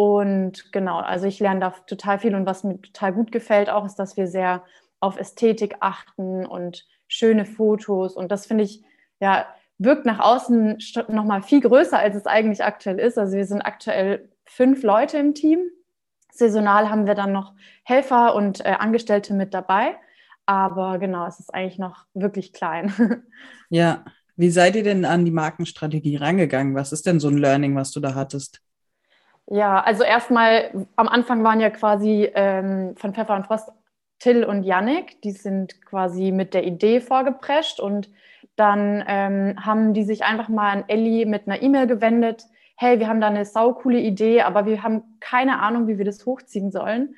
Und 0.00 0.72
genau, 0.72 1.00
also 1.00 1.26
ich 1.26 1.40
lerne 1.40 1.60
da 1.60 1.74
total 1.86 2.18
viel 2.18 2.34
und 2.34 2.46
was 2.46 2.64
mir 2.64 2.80
total 2.80 3.12
gut 3.12 3.30
gefällt 3.30 3.68
auch, 3.68 3.84
ist, 3.84 3.96
dass 3.96 4.16
wir 4.16 4.28
sehr 4.28 4.64
auf 4.98 5.18
Ästhetik 5.18 5.76
achten 5.80 6.46
und 6.46 6.86
schöne 7.06 7.44
Fotos. 7.44 8.16
Und 8.16 8.32
das 8.32 8.46
finde 8.46 8.64
ich, 8.64 8.82
ja, 9.20 9.44
wirkt 9.76 10.06
nach 10.06 10.18
außen 10.18 10.78
nochmal 11.08 11.42
viel 11.42 11.60
größer, 11.60 11.98
als 11.98 12.16
es 12.16 12.24
eigentlich 12.24 12.64
aktuell 12.64 12.98
ist. 12.98 13.18
Also 13.18 13.36
wir 13.36 13.44
sind 13.44 13.60
aktuell 13.60 14.30
fünf 14.46 14.82
Leute 14.82 15.18
im 15.18 15.34
Team. 15.34 15.68
Saisonal 16.32 16.88
haben 16.88 17.06
wir 17.06 17.14
dann 17.14 17.32
noch 17.32 17.52
Helfer 17.84 18.34
und 18.34 18.64
äh, 18.64 18.70
Angestellte 18.78 19.34
mit 19.34 19.52
dabei. 19.52 19.96
Aber 20.46 20.98
genau, 20.98 21.26
es 21.26 21.40
ist 21.40 21.52
eigentlich 21.52 21.78
noch 21.78 22.06
wirklich 22.14 22.54
klein. 22.54 22.90
Ja, 23.68 24.06
wie 24.34 24.50
seid 24.50 24.76
ihr 24.76 24.82
denn 24.82 25.04
an 25.04 25.26
die 25.26 25.30
Markenstrategie 25.30 26.16
rangegangen? 26.16 26.74
Was 26.74 26.90
ist 26.90 27.04
denn 27.04 27.20
so 27.20 27.28
ein 27.28 27.36
Learning, 27.36 27.76
was 27.76 27.90
du 27.90 28.00
da 28.00 28.14
hattest? 28.14 28.62
Ja, 29.46 29.80
also 29.80 30.04
erstmal 30.04 30.86
am 30.96 31.08
Anfang 31.08 31.42
waren 31.42 31.60
ja 31.60 31.70
quasi 31.70 32.30
ähm, 32.34 32.94
von 32.96 33.14
Pfeffer 33.14 33.34
und 33.34 33.46
Frost 33.46 33.70
Till 34.20 34.44
und 34.44 34.64
Yannick, 34.64 35.22
die 35.22 35.32
sind 35.32 35.84
quasi 35.84 36.30
mit 36.30 36.52
der 36.54 36.64
Idee 36.64 37.00
vorgeprescht 37.00 37.80
und 37.80 38.10
dann 38.54 39.02
ähm, 39.06 39.56
haben 39.64 39.94
die 39.94 40.04
sich 40.04 40.24
einfach 40.24 40.48
mal 40.48 40.70
an 40.70 40.84
Ellie 40.88 41.24
mit 41.24 41.46
einer 41.46 41.62
E-Mail 41.62 41.86
gewendet. 41.86 42.44
Hey, 42.76 42.98
wir 42.98 43.08
haben 43.08 43.20
da 43.20 43.28
eine 43.28 43.46
saukoole 43.46 43.98
Idee, 43.98 44.42
aber 44.42 44.66
wir 44.66 44.82
haben 44.82 45.16
keine 45.20 45.60
Ahnung, 45.60 45.88
wie 45.88 45.98
wir 45.98 46.04
das 46.04 46.26
hochziehen 46.26 46.70
sollen. 46.70 47.14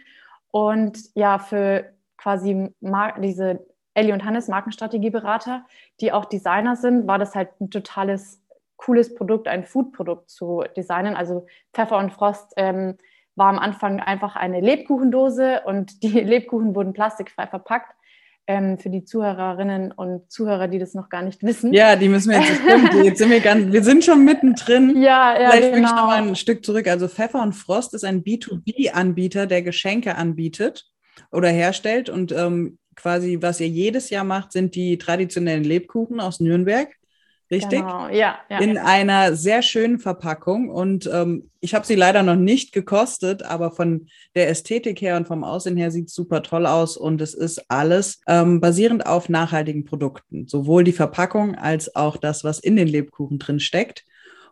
Und 0.53 0.99
ja, 1.15 1.39
für 1.39 1.93
quasi 2.17 2.73
diese 3.19 3.67
Ellie 3.95 4.13
und 4.13 4.25
Hannes 4.25 4.49
Markenstrategieberater, 4.49 5.65
die 6.01 6.13
auch 6.13 6.27
Designer 6.27 6.77
sind, 6.77 7.07
war 7.07 7.19
das 7.19 7.35
halt 7.35 7.49
ein 7.61 7.71
totales 7.71 8.42
cooles 8.83 9.15
Produkt, 9.15 9.49
ein 9.49 9.65
Foodprodukt 9.65 10.29
zu 10.29 10.65
designen. 10.77 11.15
Also 11.15 11.47
Pfeffer 11.73 11.99
und 11.99 12.13
Frost 12.13 12.53
ähm, 12.57 12.97
war 13.37 13.49
am 13.49 13.59
Anfang 13.59 14.01
einfach 14.01 14.37
eine 14.37 14.61
Lebkuchendose 14.61 15.63
und 15.65 16.03
die 16.03 16.21
Lebkuchen 16.21 16.75
wurden 16.75 16.93
plastikfrei 16.93 17.47
verpackt. 17.47 17.95
Ähm, 18.49 18.77
für 18.77 18.91
die 18.91 19.05
Zuhörerinnen 19.05 19.93
und 19.93 20.29
Zuhörer, 20.29 20.67
die 20.67 20.81
das 20.81 20.95
noch 20.95 21.09
gar 21.09 21.23
nicht 21.23 21.45
wissen. 21.45 21.73
Ja, 21.73 21.95
die 21.95 22.09
müssen 22.09 22.33
wir 22.33 22.41
jetzt, 22.41 22.61
stimmt, 22.61 23.05
jetzt 23.05 23.19
sind 23.19 23.31
wir 23.31 23.39
ganz, 23.39 23.73
wir 23.73 23.85
sind 23.85 24.05
schon 24.05 24.25
mittendrin. 24.25 24.97
Ja, 25.01 25.41
ja, 25.41 25.51
Vielleicht 25.51 25.75
genau. 25.75 25.89
ich 25.89 25.95
noch 25.95 26.07
mal 26.07 26.23
ein 26.23 26.35
Stück 26.35 26.65
zurück. 26.65 26.89
Also 26.89 27.07
Pfeffer 27.07 27.41
und 27.41 27.53
Frost 27.53 27.95
ist 27.95 28.05
ein 28.05 28.25
B2B-Anbieter, 28.25 29.47
der 29.47 29.63
Geschenke 29.63 30.17
anbietet 30.17 30.91
oder 31.31 31.51
herstellt 31.51 32.11
und 32.11 32.33
ähm, 32.33 32.79
quasi, 32.97 33.39
was 33.41 33.61
ihr 33.61 33.69
jedes 33.69 34.11
Jahr 34.11 34.25
macht, 34.25 34.51
sind 34.51 34.75
die 34.75 34.99
traditionellen 34.99 35.63
Lebkuchen 35.63 36.19
aus 36.19 36.41
Nürnberg 36.41 36.89
richtig? 37.53 37.81
Genau, 37.81 38.09
ja. 38.09 38.39
ja 38.49 38.59
in 38.59 38.75
ja. 38.75 38.85
einer 38.85 39.37
sehr 39.37 39.63
schönen 39.63 39.99
Verpackung. 39.99 40.69
Und 40.69 41.09
ähm, 41.13 41.51
ich 41.61 41.75
habe 41.75 41.87
sie 41.87 41.95
leider 41.95 42.25
noch 42.25 42.37
nicht 42.37 42.73
gekostet, 42.73 43.45
aber 43.45 43.71
von 43.71 44.09
der 44.35 44.49
Ästhetik 44.49 45.01
her 45.01 45.17
und 45.17 45.29
vom 45.29 45.45
Aussehen 45.45 45.77
her 45.77 45.91
sieht 45.91 46.09
es 46.09 46.15
super 46.15 46.43
toll 46.43 46.67
aus. 46.67 46.97
Und 46.97 47.21
es 47.21 47.35
ist 47.35 47.71
alles 47.71 48.21
ähm, 48.27 48.61
basierend 48.61 49.07
auf 49.07 49.29
nachhaltigen 49.29 49.85
Produkten. 49.85 50.49
Sowohl 50.49 50.83
die 50.83 50.93
Verpackung 50.93 51.55
als 51.55 51.95
auch 51.95 52.17
das, 52.17 52.43
was 52.43 52.59
in 52.59 52.75
den 52.75 52.89
Lebkuchen 52.89 53.39
drin 53.39 53.61
steckt. 53.61 54.05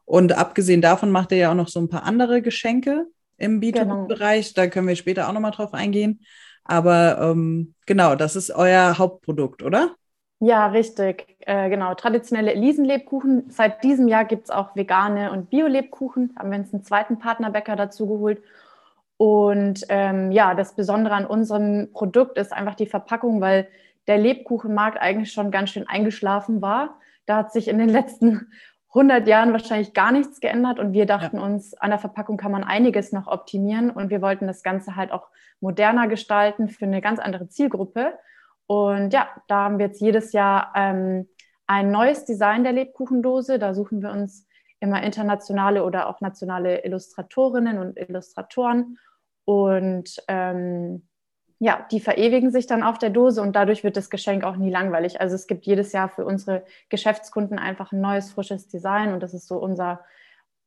Und 0.05 0.33
abgesehen 0.33 0.81
davon 0.81 1.11
macht 1.11 1.33
er 1.33 1.39
ja 1.39 1.51
auch 1.51 1.57
noch 1.57 1.69
so 1.69 1.81
ein 1.81 1.89
paar 1.89 2.05
andere 2.05 2.43
Geschenke 2.43 3.07
im 3.39 3.61
B2B-Bereich. 3.61 4.55
Genau. 4.55 4.65
Da 4.65 4.71
können 4.71 4.89
wir 4.89 4.97
später 4.97 5.29
auch 5.29 5.33
nochmal 5.33 5.53
drauf 5.53 5.73
eingehen. 5.73 6.21
Aber 6.65 7.19
ähm, 7.21 7.75
genau, 7.87 8.15
das 8.15 8.37
ist 8.37 8.51
euer 8.51 8.99
Hauptprodukt, 8.99 9.63
oder? 9.63 9.95
Ja, 10.41 10.69
richtig. 10.69 11.37
Äh, 11.41 11.69
genau. 11.69 11.95
Traditionelle 11.95 12.55
Elisenlebkuchen. 12.55 13.51
Seit 13.51 13.85
diesem 13.85 14.09
Jahr 14.09 14.25
gibt 14.25 14.45
es 14.45 14.51
auch 14.51 14.75
vegane 14.75 15.33
und 15.33 15.51
Bio-Lebkuchen. 15.51 16.35
Haben 16.39 16.51
wir 16.51 16.59
uns 16.59 16.73
einen 16.73 16.83
zweiten 16.83 17.19
Partnerbäcker 17.19 17.77
dazu 17.77 18.07
geholt. 18.07 18.43
Und 19.19 19.85
ähm, 19.91 20.33
ja, 20.33 20.55
das 20.55 20.75
Besondere 20.75 21.15
an 21.15 21.27
unserem 21.27 21.93
Produkt 21.93 22.39
ist 22.39 22.55
einfach 22.55 22.75
die 22.75 22.87
Verpackung, 22.87 23.43
weil 23.43 23.69
der 24.07 24.17
Lebkuchenmarkt 24.17 24.99
eigentlich 24.99 25.31
schon 25.31 25.51
ganz 25.51 25.71
schön 25.71 25.87
eingeschlafen 25.87 26.63
war. 26.63 26.99
Da 27.27 27.37
hat 27.37 27.53
sich 27.53 27.69
in 27.69 27.77
den 27.77 27.89
letzten 27.91 28.51
100 28.95 29.29
Jahren 29.29 29.53
wahrscheinlich 29.53 29.93
gar 29.93 30.11
nichts 30.11 30.41
geändert 30.41 30.79
und 30.79 30.95
wir 30.95 31.05
dachten 31.05 31.37
ja. 31.37 31.43
uns, 31.43 31.75
an 31.75 31.91
der 31.91 31.99
Verpackung 31.99 32.39
kann 32.39 32.51
man 32.51 32.65
einiges 32.65 33.13
noch 33.13 33.27
optimieren 33.27 33.91
und 33.91 34.09
wir 34.09 34.23
wollten 34.23 34.47
das 34.47 34.63
Ganze 34.63 34.97
halt 34.97 35.13
auch 35.13 35.29
moderner 35.61 36.09
gestalten 36.09 36.71
für 36.71 36.87
eine 36.87 37.03
ganz 37.03 37.21
andere 37.21 37.47
Zielgruppe. 37.49 38.15
Und 38.71 39.13
ja, 39.13 39.29
da 39.49 39.65
haben 39.65 39.81
wir 39.81 39.87
jetzt 39.87 40.01
jedes 40.01 40.33
Jahr 40.33 40.73
ähm, 40.77 41.27
ein 41.67 41.91
neues 41.91 42.25
Design 42.25 42.63
der 42.63 42.73
Lebkuchendose. 42.73 43.59
Da 43.59 43.75
suchen 43.75 44.01
wir 44.01 44.13
uns 44.13 44.47
immer 44.79 45.03
internationale 45.03 45.83
oder 45.83 46.09
auch 46.09 46.21
nationale 46.21 46.85
Illustratorinnen 46.85 47.79
und 47.79 47.99
Illustratoren. 47.99 48.97
Und 49.45 50.23
ähm, 50.29 51.09
ja, 51.59 51.85
die 51.91 51.99
verewigen 51.99 52.53
sich 52.53 52.69
dann 52.69 52.85
auf 52.85 52.99
der 52.99 53.11
Dose 53.11 53.43
und 53.43 53.57
dadurch 53.57 53.83
wird 53.83 53.97
das 53.97 54.09
Geschenk 54.09 54.45
auch 54.45 54.55
nie 54.55 54.71
langweilig. 54.71 55.21
Also 55.21 55.35
es 55.35 55.49
gibt 55.49 55.67
jedes 55.67 55.91
Jahr 55.91 56.09
für 56.09 56.25
unsere 56.25 56.65
Geschäftskunden 56.91 57.59
einfach 57.59 57.91
ein 57.91 58.01
neues, 58.01 58.31
frisches 58.31 58.69
Design 58.69 59.13
und 59.13 59.21
das 59.21 59.35
ist 59.35 59.49
so 59.49 59.57
unser 59.57 60.05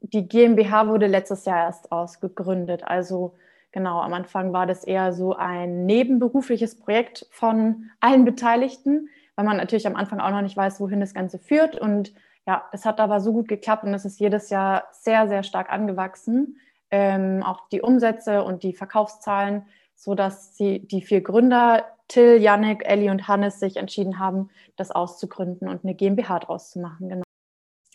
die 0.00 0.28
GmbH 0.28 0.88
wurde 0.88 1.06
letztes 1.06 1.44
Jahr 1.44 1.64
erst 1.64 1.90
ausgegründet. 1.90 2.84
Also 2.84 3.34
genau, 3.72 4.00
am 4.00 4.12
Anfang 4.12 4.52
war 4.52 4.66
das 4.66 4.84
eher 4.84 5.12
so 5.12 5.34
ein 5.34 5.84
nebenberufliches 5.84 6.78
Projekt 6.78 7.26
von 7.30 7.90
allen 8.00 8.24
Beteiligten 8.24 9.08
weil 9.36 9.44
man 9.44 9.56
natürlich 9.56 9.86
am 9.86 9.96
Anfang 9.96 10.20
auch 10.20 10.30
noch 10.30 10.42
nicht 10.42 10.56
weiß, 10.56 10.80
wohin 10.80 11.00
das 11.00 11.14
Ganze 11.14 11.38
führt. 11.38 11.76
Und 11.76 12.12
ja, 12.46 12.64
es 12.72 12.84
hat 12.84 13.00
aber 13.00 13.20
so 13.20 13.32
gut 13.32 13.48
geklappt 13.48 13.84
und 13.84 13.94
es 13.94 14.04
ist 14.04 14.20
jedes 14.20 14.50
Jahr 14.50 14.84
sehr, 14.92 15.28
sehr 15.28 15.42
stark 15.42 15.70
angewachsen. 15.70 16.56
Ähm, 16.92 17.42
auch 17.42 17.68
die 17.70 17.80
Umsätze 17.80 18.44
und 18.44 18.62
die 18.62 18.74
Verkaufszahlen, 18.74 19.66
sodass 19.96 20.56
sie 20.56 20.86
die 20.86 21.02
vier 21.02 21.22
Gründer, 21.22 21.84
Till, 22.06 22.36
Yannick, 22.40 22.84
Ellie 22.84 23.10
und 23.10 23.26
Hannes, 23.26 23.58
sich 23.58 23.78
entschieden 23.78 24.18
haben, 24.18 24.50
das 24.76 24.90
auszugründen 24.90 25.68
und 25.68 25.82
eine 25.82 25.94
GmbH 25.94 26.40
draus 26.40 26.70
zu 26.70 26.78
machen. 26.78 27.08
Genau. 27.08 27.22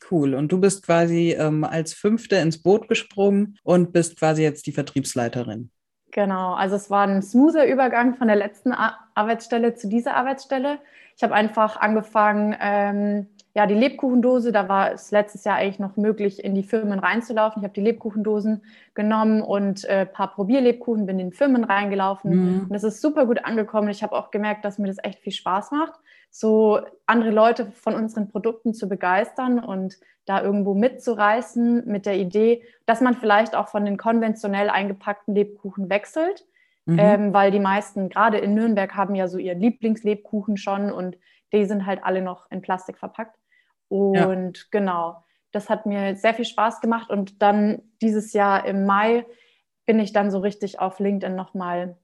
Cool. 0.10 0.34
Und 0.34 0.52
du 0.52 0.60
bist 0.60 0.84
quasi 0.84 1.36
ähm, 1.38 1.64
als 1.64 1.94
Fünfte 1.94 2.38
ins 2.38 2.62
Boot 2.62 2.88
gesprungen 2.88 3.58
und 3.64 3.94
bist 3.94 4.18
quasi 4.18 4.42
jetzt 4.42 4.66
die 4.66 4.72
Vertriebsleiterin. 4.72 5.70
Genau, 6.12 6.54
also 6.54 6.76
es 6.76 6.90
war 6.90 7.06
ein 7.06 7.22
smoother 7.22 7.68
Übergang 7.68 8.16
von 8.16 8.28
der 8.28 8.38
letzten 8.38 8.72
Arbeitsstelle 8.72 9.76
zu 9.76 9.88
dieser 9.88 10.16
Arbeitsstelle. 10.16 10.80
Ich 11.18 11.24
habe 11.24 11.34
einfach 11.34 11.78
angefangen, 11.78 12.56
ähm, 12.62 13.28
ja, 13.56 13.66
die 13.66 13.74
Lebkuchendose, 13.74 14.52
da 14.52 14.70
war 14.70 14.92
es 14.92 15.10
letztes 15.10 15.46
Jahr 15.46 15.56
eigentlich 15.56 15.80
noch 15.80 15.98
möglich, 15.98 16.44
in 16.44 16.54
die 16.54 16.62
Firmen 16.62 17.00
reinzulaufen. 17.00 17.60
Ich 17.60 17.64
habe 17.64 17.74
die 17.74 17.82
Lebkuchendosen 17.82 18.62
genommen 18.94 19.42
und 19.42 19.84
ein 19.90 20.02
äh, 20.02 20.06
paar 20.06 20.32
Probierlebkuchen, 20.32 21.08
bin 21.08 21.18
in 21.18 21.32
Firmen 21.32 21.64
reingelaufen. 21.64 22.36
Mhm. 22.36 22.66
Und 22.70 22.76
es 22.76 22.84
ist 22.84 23.02
super 23.02 23.26
gut 23.26 23.44
angekommen. 23.46 23.90
Ich 23.90 24.04
habe 24.04 24.16
auch 24.16 24.30
gemerkt, 24.30 24.64
dass 24.64 24.78
mir 24.78 24.86
das 24.86 25.04
echt 25.04 25.18
viel 25.18 25.34
Spaß 25.34 25.72
macht, 25.72 25.94
so 26.30 26.82
andere 27.08 27.32
Leute 27.32 27.72
von 27.72 27.96
unseren 27.96 28.30
Produkten 28.30 28.76
zu 28.76 28.88
begeistern 28.88 29.58
und 29.58 29.98
da 30.26 30.44
irgendwo 30.44 30.76
mitzureißen 30.76 31.88
mit 31.88 32.06
der 32.06 32.18
Idee, 32.18 32.62
dass 32.86 33.02
man 33.02 33.16
vielleicht 33.16 33.56
auch 33.56 33.70
von 33.70 33.86
den 33.86 33.98
konventionell 33.98 34.70
eingepackten 34.70 35.34
Lebkuchen 35.34 35.90
wechselt 35.90 36.46
Mhm. 36.88 37.00
Ähm, 37.00 37.34
weil 37.34 37.52
die 37.52 37.60
meisten, 37.60 38.08
gerade 38.08 38.38
in 38.38 38.54
Nürnberg, 38.54 38.96
haben 38.96 39.14
ja 39.14 39.28
so 39.28 39.38
ihren 39.38 39.60
Lieblingslebkuchen 39.60 40.56
schon 40.56 40.92
und 40.92 41.18
die 41.52 41.66
sind 41.66 41.86
halt 41.86 42.00
alle 42.04 42.22
noch 42.22 42.50
in 42.50 42.62
Plastik 42.62 42.98
verpackt. 42.98 43.38
Und 43.90 44.58
ja. 44.58 44.64
genau, 44.72 45.24
das 45.52 45.70
hat 45.70 45.86
mir 45.86 46.16
sehr 46.16 46.34
viel 46.34 46.46
Spaß 46.46 46.80
gemacht. 46.80 47.10
Und 47.10 47.42
dann 47.42 47.82
dieses 48.02 48.32
Jahr 48.32 48.66
im 48.66 48.86
Mai 48.86 49.26
bin 49.86 50.00
ich 50.00 50.14
dann 50.14 50.32
so 50.32 50.40
richtig 50.40 50.80
auf 50.80 51.00
LinkedIn 51.00 51.36
nochmal 51.36 51.98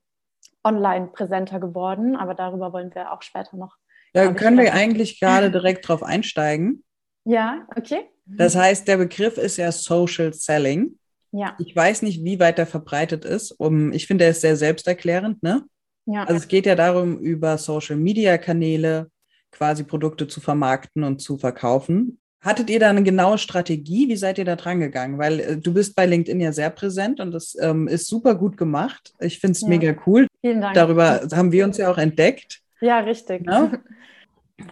online 0.65 1.07
präsenter 1.07 1.59
geworden. 1.59 2.17
Aber 2.17 2.35
darüber 2.35 2.73
wollen 2.73 2.93
wir 2.93 3.13
auch 3.13 3.21
später 3.21 3.55
noch. 3.55 3.77
Da 4.13 4.33
können 4.33 4.57
wir 4.57 4.73
eigentlich 4.73 5.19
gerade 5.19 5.49
direkt 5.51 5.87
drauf 5.87 6.03
einsteigen. 6.03 6.83
Ja, 7.25 7.65
okay. 7.75 8.09
Das 8.25 8.55
heißt, 8.55 8.87
der 8.87 8.97
Begriff 8.97 9.37
ist 9.37 9.57
ja 9.57 9.71
Social 9.71 10.33
Selling. 10.33 10.97
Ja. 11.33 11.57
Ich 11.59 11.75
weiß 11.75 12.03
nicht, 12.03 12.23
wie 12.23 12.39
weit 12.39 12.59
er 12.59 12.67
verbreitet 12.67 13.25
ist. 13.25 13.51
Um, 13.51 13.91
ich 13.91 14.07
finde, 14.07 14.25
er 14.25 14.31
ist 14.31 14.41
sehr 14.41 14.55
selbsterklärend. 14.55 15.41
Ne? 15.41 15.63
Ja. 16.05 16.23
Also 16.23 16.35
es 16.35 16.47
geht 16.47 16.65
ja 16.65 16.75
darum, 16.75 17.17
über 17.17 17.57
Social-Media-Kanäle 17.57 19.09
quasi 19.51 19.83
Produkte 19.83 20.27
zu 20.27 20.41
vermarkten 20.41 21.03
und 21.03 21.21
zu 21.21 21.37
verkaufen. 21.37 22.19
Hattet 22.39 22.69
ihr 22.69 22.79
da 22.79 22.89
eine 22.89 23.03
genaue 23.03 23.37
Strategie? 23.37 24.09
Wie 24.09 24.15
seid 24.15 24.37
ihr 24.37 24.45
da 24.45 24.55
dran 24.55 24.79
gegangen? 24.79 25.17
Weil 25.17 25.39
äh, 25.39 25.57
du 25.57 25.73
bist 25.73 25.95
bei 25.95 26.05
LinkedIn 26.05 26.39
ja 26.39 26.51
sehr 26.51 26.69
präsent 26.69 27.19
und 27.19 27.31
das 27.31 27.57
ähm, 27.59 27.87
ist 27.87 28.07
super 28.07 28.35
gut 28.35 28.57
gemacht. 28.57 29.13
Ich 29.19 29.39
finde 29.39 29.53
es 29.53 29.61
ja. 29.61 29.69
mega 29.69 29.95
cool. 30.05 30.27
Vielen 30.41 30.61
Dank. 30.61 30.75
Darüber 30.75 31.21
haben 31.33 31.51
wir 31.51 31.65
uns 31.65 31.77
ja 31.77 31.89
auch 31.89 31.97
entdeckt. 31.97 32.59
Ja, 32.81 32.99
richtig. 32.99 33.45
Ja? 33.47 33.61
Ne? 33.61 33.83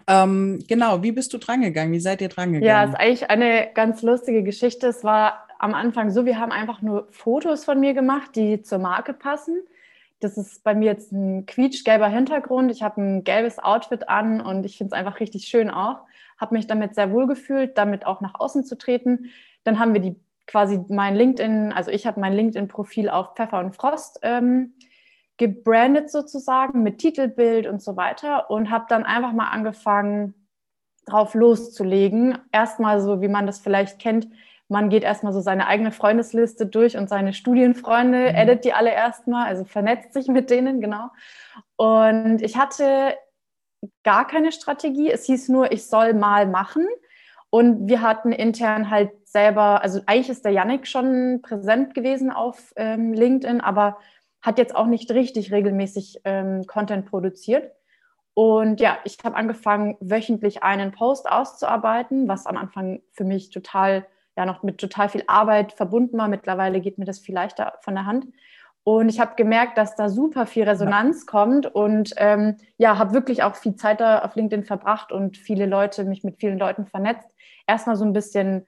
ähm, 0.07 0.63
genau, 0.67 1.01
wie 1.01 1.11
bist 1.11 1.33
du 1.33 1.37
dran 1.37 1.61
gegangen? 1.61 1.93
Wie 1.93 1.99
seid 1.99 2.21
ihr 2.21 2.29
dran 2.29 2.51
gegangen? 2.51 2.67
Ja, 2.67 2.83
es 2.83 2.89
ist 2.89 2.99
eigentlich 2.99 3.29
eine 3.29 3.69
ganz 3.73 4.01
lustige 4.01 4.43
Geschichte. 4.43 4.87
Es 4.87 5.03
war 5.03 5.47
am 5.61 5.75
Anfang 5.75 6.09
so, 6.09 6.25
wir 6.25 6.39
haben 6.39 6.51
einfach 6.51 6.81
nur 6.81 7.07
Fotos 7.11 7.65
von 7.65 7.79
mir 7.79 7.93
gemacht, 7.93 8.35
die 8.35 8.63
zur 8.63 8.79
Marke 8.79 9.13
passen. 9.13 9.61
Das 10.19 10.35
ist 10.37 10.63
bei 10.63 10.73
mir 10.73 10.85
jetzt 10.85 11.11
ein 11.11 11.45
quietschgelber 11.45 12.07
Hintergrund. 12.07 12.71
Ich 12.71 12.81
habe 12.81 12.99
ein 12.99 13.23
gelbes 13.23 13.59
Outfit 13.59 14.09
an 14.09 14.41
und 14.41 14.65
ich 14.65 14.77
finde 14.77 14.95
es 14.95 14.99
einfach 14.99 15.19
richtig 15.19 15.45
schön 15.45 15.69
auch. 15.69 15.99
Habe 16.39 16.55
mich 16.55 16.65
damit 16.65 16.95
sehr 16.95 17.11
wohl 17.11 17.27
gefühlt, 17.27 17.77
damit 17.77 18.07
auch 18.07 18.21
nach 18.21 18.39
außen 18.39 18.63
zu 18.63 18.75
treten. 18.75 19.29
Dann 19.63 19.79
haben 19.79 19.93
wir 19.93 20.01
die 20.01 20.15
quasi 20.47 20.83
mein 20.89 21.15
LinkedIn, 21.15 21.71
also 21.71 21.91
ich 21.91 22.07
habe 22.07 22.19
mein 22.19 22.33
LinkedIn-Profil 22.33 23.09
auf 23.09 23.35
Pfeffer 23.35 23.59
und 23.59 23.75
Frost 23.75 24.19
ähm, 24.23 24.73
gebrandet 25.37 26.09
sozusagen 26.09 26.81
mit 26.81 26.97
Titelbild 26.97 27.67
und 27.67 27.83
so 27.83 27.95
weiter 27.95 28.49
und 28.49 28.71
habe 28.71 28.85
dann 28.89 29.03
einfach 29.03 29.31
mal 29.31 29.49
angefangen, 29.49 30.33
drauf 31.05 31.35
loszulegen. 31.35 32.39
Erstmal 32.51 32.99
so, 32.99 33.21
wie 33.21 33.27
man 33.27 33.45
das 33.45 33.59
vielleicht 33.59 33.99
kennt, 33.99 34.27
man 34.71 34.89
geht 34.89 35.03
erstmal 35.03 35.33
so 35.33 35.41
seine 35.41 35.67
eigene 35.67 35.91
Freundesliste 35.91 36.65
durch 36.65 36.97
und 36.97 37.09
seine 37.09 37.33
Studienfreunde, 37.33 38.17
mhm. 38.17 38.35
edit 38.35 38.65
die 38.65 38.73
alle 38.73 38.91
erstmal, 38.91 39.47
also 39.47 39.65
vernetzt 39.65 40.13
sich 40.13 40.27
mit 40.27 40.49
denen, 40.49 40.81
genau. 40.81 41.09
Und 41.75 42.41
ich 42.41 42.57
hatte 42.57 43.15
gar 44.03 44.25
keine 44.25 44.51
Strategie. 44.51 45.11
Es 45.11 45.25
hieß 45.25 45.49
nur, 45.49 45.71
ich 45.71 45.85
soll 45.85 46.13
mal 46.13 46.47
machen. 46.47 46.87
Und 47.49 47.89
wir 47.89 48.01
hatten 48.01 48.31
intern 48.31 48.89
halt 48.89 49.11
selber, 49.27 49.81
also 49.81 49.99
eigentlich 50.05 50.29
ist 50.29 50.45
der 50.45 50.53
Yannick 50.53 50.87
schon 50.87 51.41
präsent 51.41 51.93
gewesen 51.93 52.31
auf 52.31 52.73
ähm, 52.77 53.13
LinkedIn, 53.13 53.59
aber 53.59 53.97
hat 54.41 54.57
jetzt 54.57 54.75
auch 54.75 54.87
nicht 54.87 55.11
richtig 55.11 55.51
regelmäßig 55.51 56.21
ähm, 56.23 56.65
Content 56.65 57.07
produziert. 57.07 57.71
Und 58.33 58.79
ja, 58.79 58.97
ich 59.03 59.17
habe 59.25 59.35
angefangen, 59.35 59.97
wöchentlich 59.99 60.63
einen 60.63 60.93
Post 60.93 61.29
auszuarbeiten, 61.29 62.29
was 62.29 62.45
am 62.45 62.55
Anfang 62.55 63.01
für 63.11 63.25
mich 63.25 63.49
total, 63.49 64.05
ja, 64.41 64.45
noch 64.45 64.63
mit 64.63 64.79
total 64.79 65.09
viel 65.09 65.23
Arbeit 65.27 65.73
verbunden 65.73 66.17
war. 66.17 66.27
Mittlerweile 66.27 66.81
geht 66.81 66.97
mir 66.97 67.05
das 67.05 67.19
viel 67.19 67.35
leichter 67.35 67.73
von 67.81 67.95
der 67.95 68.05
Hand. 68.05 68.27
Und 68.83 69.09
ich 69.09 69.19
habe 69.19 69.35
gemerkt, 69.35 69.77
dass 69.77 69.95
da 69.95 70.09
super 70.09 70.47
viel 70.47 70.63
Resonanz 70.63 71.25
ja. 71.27 71.31
kommt 71.31 71.67
und 71.67 72.13
ähm, 72.17 72.57
ja, 72.77 72.97
habe 72.97 73.13
wirklich 73.13 73.43
auch 73.43 73.55
viel 73.55 73.75
Zeit 73.75 74.01
da 74.01 74.19
auf 74.19 74.35
LinkedIn 74.35 74.65
verbracht 74.65 75.11
und 75.11 75.37
viele 75.37 75.67
Leute, 75.67 76.03
mich 76.03 76.23
mit 76.23 76.39
vielen 76.39 76.57
Leuten 76.57 76.87
vernetzt. 76.87 77.29
Erstmal 77.67 77.95
so 77.95 78.05
ein 78.05 78.13
bisschen, 78.13 78.65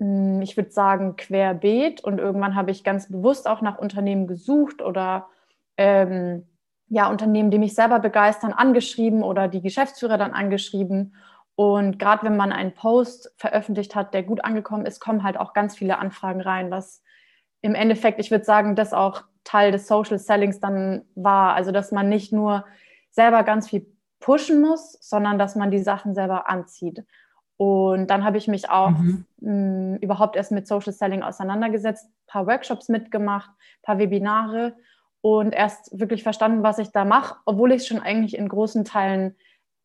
hm, 0.00 0.42
ich 0.42 0.56
würde 0.56 0.72
sagen, 0.72 1.14
querbeet 1.14 2.02
und 2.02 2.18
irgendwann 2.18 2.56
habe 2.56 2.72
ich 2.72 2.82
ganz 2.82 3.08
bewusst 3.08 3.46
auch 3.46 3.60
nach 3.60 3.78
Unternehmen 3.78 4.26
gesucht 4.26 4.82
oder 4.82 5.28
ähm, 5.76 6.48
ja, 6.88 7.08
Unternehmen, 7.08 7.52
die 7.52 7.58
mich 7.58 7.76
selber 7.76 8.00
begeistern, 8.00 8.52
angeschrieben 8.52 9.22
oder 9.22 9.46
die 9.46 9.62
Geschäftsführer 9.62 10.18
dann 10.18 10.32
angeschrieben. 10.32 11.14
Und 11.54 11.98
gerade 11.98 12.24
wenn 12.24 12.36
man 12.36 12.52
einen 12.52 12.74
Post 12.74 13.32
veröffentlicht 13.36 13.94
hat, 13.94 14.14
der 14.14 14.22
gut 14.22 14.44
angekommen 14.44 14.86
ist, 14.86 15.00
kommen 15.00 15.22
halt 15.22 15.36
auch 15.36 15.52
ganz 15.52 15.76
viele 15.76 15.98
Anfragen 15.98 16.40
rein, 16.40 16.70
was 16.70 17.02
im 17.60 17.74
Endeffekt, 17.74 18.18
ich 18.18 18.30
würde 18.30 18.44
sagen, 18.44 18.74
das 18.74 18.92
auch 18.92 19.22
Teil 19.44 19.72
des 19.72 19.86
Social 19.86 20.18
Sellings 20.18 20.60
dann 20.60 21.02
war. 21.14 21.54
Also, 21.54 21.72
dass 21.72 21.92
man 21.92 22.08
nicht 22.08 22.32
nur 22.32 22.64
selber 23.10 23.42
ganz 23.42 23.68
viel 23.68 23.86
pushen 24.20 24.60
muss, 24.60 24.98
sondern 25.00 25.38
dass 25.38 25.56
man 25.56 25.70
die 25.70 25.82
Sachen 25.82 26.14
selber 26.14 26.48
anzieht. 26.48 27.04
Und 27.56 28.08
dann 28.08 28.24
habe 28.24 28.38
ich 28.38 28.48
mich 28.48 28.70
auch 28.70 28.90
mhm. 28.90 29.26
mh, 29.40 29.98
überhaupt 30.00 30.36
erst 30.36 30.52
mit 30.52 30.66
Social 30.66 30.92
Selling 30.92 31.22
auseinandergesetzt, 31.22 32.06
ein 32.06 32.26
paar 32.26 32.46
Workshops 32.46 32.88
mitgemacht, 32.88 33.50
ein 33.50 33.82
paar 33.82 33.98
Webinare 33.98 34.74
und 35.20 35.54
erst 35.54 35.96
wirklich 35.98 36.22
verstanden, 36.22 36.62
was 36.62 36.78
ich 36.78 36.90
da 36.90 37.04
mache, 37.04 37.36
obwohl 37.44 37.72
ich 37.72 37.82
es 37.82 37.86
schon 37.86 38.00
eigentlich 38.00 38.36
in 38.36 38.48
großen 38.48 38.84
Teilen 38.84 39.36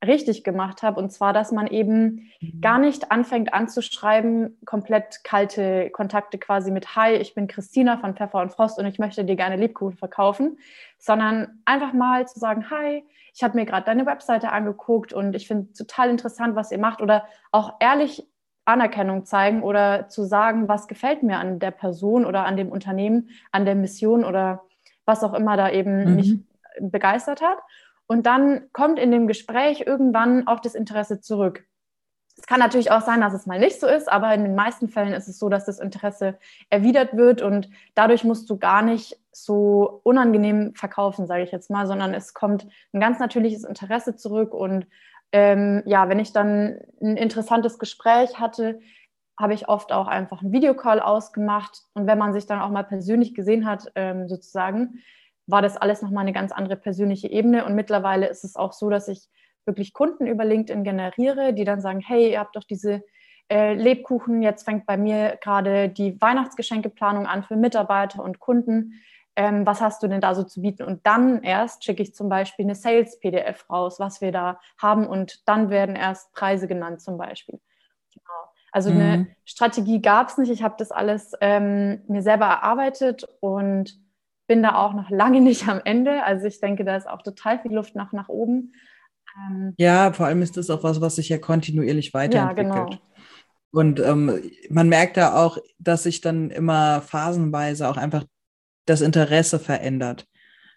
richtig 0.05 0.43
gemacht 0.43 0.83
habe. 0.83 0.99
Und 0.99 1.11
zwar, 1.11 1.33
dass 1.33 1.51
man 1.51 1.67
eben 1.67 2.29
mhm. 2.39 2.61
gar 2.61 2.77
nicht 2.77 3.11
anfängt 3.11 3.53
anzuschreiben, 3.53 4.57
komplett 4.65 5.23
kalte 5.23 5.89
Kontakte 5.89 6.37
quasi 6.37 6.71
mit 6.71 6.95
Hi, 6.95 7.15
ich 7.15 7.33
bin 7.33 7.47
Christina 7.47 7.97
von 7.97 8.15
Pfeffer 8.15 8.41
und 8.41 8.51
Frost 8.51 8.77
und 8.77 8.85
ich 8.85 8.99
möchte 8.99 9.25
dir 9.25 9.35
gerne 9.35 9.55
Lebkuchen 9.55 9.97
verkaufen, 9.97 10.59
sondern 10.99 11.61
einfach 11.65 11.93
mal 11.93 12.27
zu 12.27 12.39
sagen, 12.39 12.69
Hi, 12.69 13.03
ich 13.33 13.43
habe 13.43 13.57
mir 13.57 13.65
gerade 13.65 13.85
deine 13.85 14.05
Webseite 14.05 14.51
angeguckt 14.51 15.13
und 15.13 15.35
ich 15.35 15.47
finde 15.47 15.73
total 15.73 16.09
interessant, 16.09 16.55
was 16.55 16.71
ihr 16.71 16.79
macht 16.79 17.01
oder 17.01 17.25
auch 17.51 17.75
ehrlich 17.79 18.27
Anerkennung 18.65 19.25
zeigen 19.25 19.63
oder 19.63 20.09
zu 20.09 20.25
sagen, 20.25 20.67
was 20.67 20.87
gefällt 20.87 21.23
mir 21.23 21.37
an 21.37 21.59
der 21.59 21.71
Person 21.71 22.25
oder 22.25 22.45
an 22.45 22.57
dem 22.57 22.69
Unternehmen, 22.69 23.29
an 23.51 23.65
der 23.65 23.75
Mission 23.75 24.25
oder 24.25 24.63
was 25.05 25.23
auch 25.23 25.33
immer 25.33 25.55
da 25.55 25.71
eben 25.71 26.03
mhm. 26.03 26.15
mich 26.15 26.39
begeistert 26.79 27.41
hat. 27.41 27.57
Und 28.07 28.25
dann 28.25 28.71
kommt 28.71 28.99
in 28.99 29.11
dem 29.11 29.27
Gespräch 29.27 29.81
irgendwann 29.85 30.47
auch 30.47 30.59
das 30.59 30.75
Interesse 30.75 31.19
zurück. 31.19 31.65
Es 32.37 32.45
kann 32.45 32.59
natürlich 32.59 32.91
auch 32.91 33.01
sein, 33.01 33.19
dass 33.19 33.33
es 33.33 33.47
mal 33.47 33.59
nicht 33.59 33.79
so 33.79 33.87
ist, 33.87 34.11
aber 34.11 34.33
in 34.33 34.43
den 34.43 34.55
meisten 34.55 34.89
Fällen 34.89 35.13
ist 35.13 35.27
es 35.27 35.39
so, 35.39 35.49
dass 35.49 35.65
das 35.65 35.79
Interesse 35.79 36.37
erwidert 36.69 37.17
wird 37.17 37.41
und 37.41 37.69
dadurch 37.95 38.23
musst 38.23 38.49
du 38.49 38.57
gar 38.57 38.83
nicht 38.83 39.19
so 39.31 40.01
unangenehm 40.03 40.75
verkaufen, 40.75 41.25
sage 41.25 41.43
ich 41.43 41.51
jetzt 41.51 41.71
mal, 41.71 41.87
sondern 41.87 42.13
es 42.13 42.35
kommt 42.35 42.67
ein 42.93 42.99
ganz 42.99 43.19
natürliches 43.19 43.63
Interesse 43.63 44.15
zurück 44.15 44.53
und 44.53 44.85
ähm, 45.31 45.81
ja, 45.85 46.09
wenn 46.09 46.19
ich 46.19 46.31
dann 46.31 46.79
ein 47.01 47.17
interessantes 47.17 47.79
Gespräch 47.79 48.39
hatte, 48.39 48.79
habe 49.39 49.53
ich 49.53 49.67
oft 49.67 49.91
auch 49.91 50.07
einfach 50.07 50.41
einen 50.41 50.51
Videocall 50.51 50.99
ausgemacht 50.99 51.81
und 51.93 52.05
wenn 52.05 52.17
man 52.19 52.33
sich 52.33 52.45
dann 52.45 52.59
auch 52.59 52.69
mal 52.69 52.83
persönlich 52.83 53.33
gesehen 53.33 53.65
hat, 53.65 53.91
ähm, 53.95 54.27
sozusagen, 54.27 54.99
war 55.47 55.61
das 55.61 55.77
alles 55.77 56.01
nochmal 56.01 56.21
eine 56.21 56.33
ganz 56.33 56.51
andere 56.51 56.75
persönliche 56.75 57.29
Ebene. 57.29 57.65
Und 57.65 57.73
mittlerweile 57.73 58.27
ist 58.27 58.43
es 58.43 58.55
auch 58.55 58.73
so, 58.73 58.89
dass 58.89 59.07
ich 59.07 59.27
wirklich 59.65 59.93
Kunden 59.93 60.27
über 60.27 60.45
LinkedIn 60.45 60.83
generiere, 60.83 61.53
die 61.53 61.63
dann 61.63 61.81
sagen, 61.81 61.99
hey, 61.99 62.31
ihr 62.31 62.39
habt 62.39 62.55
doch 62.55 62.63
diese 62.63 63.03
äh, 63.49 63.73
Lebkuchen, 63.73 64.41
jetzt 64.41 64.63
fängt 64.63 64.85
bei 64.85 64.97
mir 64.97 65.37
gerade 65.41 65.89
die 65.89 66.19
Weihnachtsgeschenkeplanung 66.19 67.25
an 67.25 67.43
für 67.43 67.55
Mitarbeiter 67.55 68.23
und 68.23 68.39
Kunden. 68.39 68.93
Ähm, 69.35 69.65
was 69.65 69.81
hast 69.81 70.01
du 70.03 70.07
denn 70.07 70.19
da 70.19 70.35
so 70.35 70.43
zu 70.43 70.61
bieten? 70.61 70.83
Und 70.83 71.05
dann 71.05 71.43
erst 71.43 71.83
schicke 71.83 72.01
ich 72.01 72.15
zum 72.15 72.27
Beispiel 72.27 72.65
eine 72.65 72.75
Sales-PDF 72.75 73.69
raus, 73.69 73.99
was 73.99 74.19
wir 74.19 74.31
da 74.31 74.59
haben 74.77 75.07
und 75.07 75.47
dann 75.47 75.69
werden 75.69 75.95
erst 75.95 76.33
Preise 76.33 76.67
genannt 76.67 77.01
zum 77.01 77.17
Beispiel. 77.17 77.59
Genau. 78.13 78.51
Also 78.71 78.91
mhm. 78.91 78.99
eine 78.99 79.27
Strategie 79.45 80.01
gab 80.01 80.29
es 80.29 80.37
nicht. 80.37 80.51
Ich 80.51 80.63
habe 80.63 80.75
das 80.77 80.91
alles 80.91 81.33
ähm, 81.39 82.01
mir 82.07 82.21
selber 82.21 82.45
erarbeitet 82.47 83.27
und 83.39 83.97
bin 84.47 84.63
da 84.63 84.75
auch 84.75 84.93
noch 84.93 85.09
lange 85.09 85.41
nicht 85.41 85.67
am 85.67 85.81
Ende. 85.83 86.23
Also 86.23 86.47
ich 86.47 86.59
denke, 86.59 86.83
da 86.83 86.95
ist 86.95 87.07
auch 87.07 87.21
total 87.21 87.59
viel 87.59 87.73
Luft 87.73 87.95
nach, 87.95 88.11
nach 88.13 88.29
oben. 88.29 88.73
Ähm, 89.37 89.73
ja, 89.77 90.11
vor 90.13 90.25
allem 90.25 90.41
ist 90.41 90.57
das 90.57 90.69
auch 90.69 90.83
was, 90.83 91.01
was 91.01 91.15
sich 91.15 91.29
ja 91.29 91.37
kontinuierlich 91.37 92.13
weiterentwickelt. 92.13 92.75
Ja, 92.75 92.85
genau. 92.85 92.97
Und 93.71 93.99
ähm, 93.99 94.41
man 94.69 94.89
merkt 94.89 95.17
da 95.17 95.35
auch, 95.35 95.57
dass 95.77 96.03
sich 96.03 96.21
dann 96.21 96.49
immer 96.49 97.01
phasenweise 97.01 97.87
auch 97.87 97.97
einfach 97.97 98.23
das 98.85 99.01
Interesse 99.01 99.59
verändert. 99.59 100.25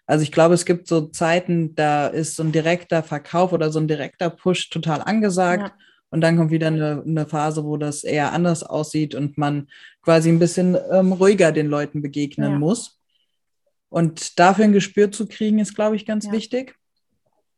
Also 0.05 0.23
ich 0.23 0.31
glaube, 0.31 0.53
es 0.53 0.65
gibt 0.65 0.87
so 0.87 1.07
Zeiten, 1.07 1.73
da 1.75 2.07
ist 2.07 2.35
so 2.35 2.43
ein 2.43 2.51
direkter 2.51 3.01
Verkauf 3.01 3.53
oder 3.53 3.71
so 3.71 3.79
ein 3.79 3.87
direkter 3.87 4.29
Push 4.29 4.69
total 4.69 5.01
angesagt. 5.01 5.69
Ja. 5.69 5.73
Und 6.09 6.19
dann 6.19 6.35
kommt 6.35 6.51
wieder 6.51 6.67
eine, 6.67 7.01
eine, 7.07 7.25
Phase, 7.25 7.63
wo 7.63 7.77
das 7.77 8.03
eher 8.03 8.33
anders 8.33 8.63
aussieht 8.63 9.15
und 9.15 9.37
man 9.37 9.69
quasi 10.01 10.27
ein 10.27 10.39
bisschen 10.39 10.77
ähm, 10.91 11.13
ruhiger 11.13 11.53
den 11.53 11.67
Leuten 11.67 12.01
begegnen 12.01 12.51
ja. 12.51 12.59
muss. 12.59 13.00
Und 13.91 14.39
dafür 14.39 14.63
ein 14.63 14.71
Gespür 14.71 15.11
zu 15.11 15.27
kriegen, 15.27 15.59
ist, 15.59 15.75
glaube 15.75 15.97
ich, 15.97 16.05
ganz 16.05 16.27
ja. 16.27 16.31
wichtig. 16.31 16.75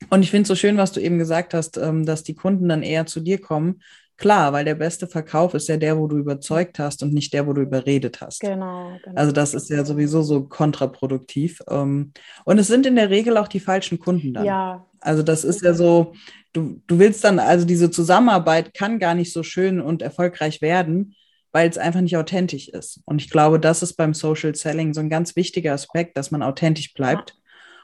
Und 0.09 0.23
ich 0.23 0.31
finde 0.31 0.41
es 0.41 0.47
so 0.47 0.55
schön, 0.55 0.77
was 0.77 0.91
du 0.91 0.99
eben 0.99 1.19
gesagt 1.19 1.53
hast, 1.53 1.77
ähm, 1.77 2.07
dass 2.07 2.23
die 2.23 2.33
Kunden 2.33 2.67
dann 2.67 2.81
eher 2.81 3.05
zu 3.05 3.19
dir 3.19 3.39
kommen. 3.39 3.81
Klar, 4.17 4.51
weil 4.51 4.65
der 4.65 4.73
beste 4.73 5.07
Verkauf 5.07 5.53
ist 5.53 5.67
ja 5.67 5.77
der, 5.77 5.97
wo 5.97 6.07
du 6.07 6.17
überzeugt 6.17 6.79
hast 6.79 7.03
und 7.03 7.13
nicht 7.13 7.33
der, 7.33 7.45
wo 7.45 7.53
du 7.53 7.61
überredet 7.61 8.19
hast. 8.19 8.39
Genau. 8.39 8.97
genau. 9.03 9.15
Also 9.15 9.31
das 9.31 9.53
ist 9.53 9.69
ja 9.69 9.85
sowieso 9.85 10.23
so 10.23 10.43
kontraproduktiv. 10.45 11.61
Ähm, 11.69 12.13
und 12.45 12.57
es 12.57 12.67
sind 12.67 12.87
in 12.87 12.95
der 12.95 13.11
Regel 13.11 13.37
auch 13.37 13.47
die 13.47 13.59
falschen 13.59 13.99
Kunden 13.99 14.33
dann. 14.33 14.45
Ja. 14.45 14.87
Also 15.01 15.21
das 15.21 15.43
ist 15.43 15.61
ja 15.61 15.75
so, 15.75 16.13
du, 16.51 16.81
du 16.87 16.97
willst 16.97 17.23
dann, 17.23 17.37
also 17.37 17.65
diese 17.65 17.91
Zusammenarbeit 17.91 18.73
kann 18.73 18.97
gar 18.97 19.13
nicht 19.13 19.31
so 19.31 19.43
schön 19.43 19.79
und 19.79 20.01
erfolgreich 20.01 20.63
werden, 20.63 21.15
weil 21.53 21.69
es 21.69 21.77
einfach 21.77 22.01
nicht 22.01 22.17
authentisch 22.17 22.67
ist. 22.67 22.99
Und 23.05 23.21
ich 23.21 23.29
glaube, 23.29 23.59
das 23.59 23.81
ist 23.83 23.93
beim 23.93 24.13
Social 24.13 24.53
Selling 24.55 24.93
so 24.93 24.99
ein 24.99 25.09
ganz 25.09 25.35
wichtiger 25.35 25.71
Aspekt, 25.73 26.17
dass 26.17 26.31
man 26.31 26.43
authentisch 26.43 26.93
bleibt 26.93 27.37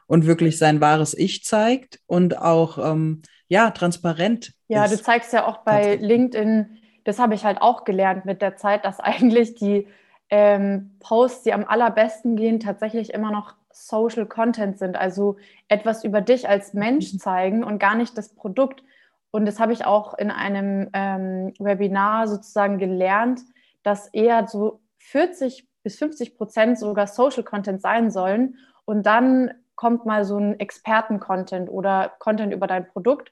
und 0.08 0.26
wirklich 0.26 0.58
sein 0.58 0.82
wahres 0.82 1.14
Ich 1.14 1.46
zeigt 1.46 2.00
und 2.08 2.38
auch 2.38 2.78
ja, 2.78 3.06
ja 3.48 3.72
transparent. 3.72 4.54
Ja, 4.68 4.86
ist. 4.86 4.96
du 4.96 5.04
zeigst 5.04 5.32
ja 5.32 5.46
auch 5.46 5.60
bei 5.60 5.96
LinkedIn, 5.96 6.80
das 7.04 7.20
habe 7.20 7.36
ich 7.36 7.46
halt 7.46 7.62
auch 7.62 7.86
gelernt 7.86 8.26
mit 8.26 8.42
der 8.42 8.58
Zeit, 8.58 8.84
dass 8.84 9.00
eigentlich 9.00 9.54
die 9.54 9.88
ähm, 10.32 10.98
Posts, 11.00 11.44
die 11.44 11.54
am 11.54 11.64
allerbesten 11.64 12.36
gehen, 12.36 12.60
tatsächlich 12.60 13.14
immer 13.14 13.32
noch 13.32 13.54
Social 13.72 14.26
Content 14.26 14.80
sind, 14.80 14.98
also 14.98 15.38
etwas 15.68 16.04
über 16.04 16.22
dich 16.22 16.50
als 16.50 16.74
Mensch 16.74 17.14
mhm. 17.14 17.20
zeigen 17.20 17.64
und 17.64 17.78
gar 17.78 17.96
nicht 17.96 18.18
das 18.18 18.34
Produkt. 18.34 18.84
Und 19.32 19.46
das 19.46 19.60
habe 19.60 19.74
ich 19.74 19.86
auch 19.86 20.18
in 20.18 20.32
einem 20.32 20.90
ähm, 20.94 21.54
Webinar 21.60 22.28
sozusagen 22.28 22.80
gelernt, 22.80 23.42
dass 23.84 24.08
eher 24.14 24.48
so 24.48 24.82
40 24.98 25.68
bis 25.84 25.98
50 25.98 26.38
Prozent 26.38 26.78
sogar 26.78 27.08
Social 27.08 27.44
Content 27.44 27.82
sein 27.82 28.12
sollen. 28.12 28.58
Und 28.86 29.06
dann 29.06 29.52
kommt 29.76 30.06
mal 30.06 30.26
so 30.26 30.38
ein 30.38 30.60
Experten-Content 30.60 31.70
oder 31.70 32.12
Content 32.20 32.54
über 32.54 32.68
dein 32.68 32.88
Produkt. 32.88 33.32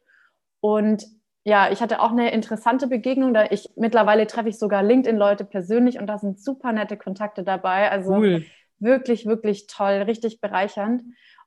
Und 0.60 1.06
ja, 1.44 1.72
ich 1.72 1.82
hatte 1.82 2.02
auch 2.02 2.12
eine 2.12 2.32
interessante 2.32 2.88
Begegnung. 2.88 3.34
Da 3.34 3.46
ich 3.50 3.70
mittlerweile 3.76 4.28
treffe 4.28 4.50
ich 4.50 4.58
sogar 4.58 4.84
LinkedIn-Leute 4.84 5.46
persönlich 5.46 6.00
und 6.00 6.08
da 6.08 6.18
sind 6.18 6.40
super 6.40 6.72
nette 6.72 6.98
Kontakte 6.98 7.44
dabei. 7.44 7.92
Also 7.92 8.16
cool. 8.16 8.46
wirklich, 8.80 9.26
wirklich 9.26 9.68
toll, 9.68 10.04
richtig 10.04 10.42
bereichernd. 10.42 11.04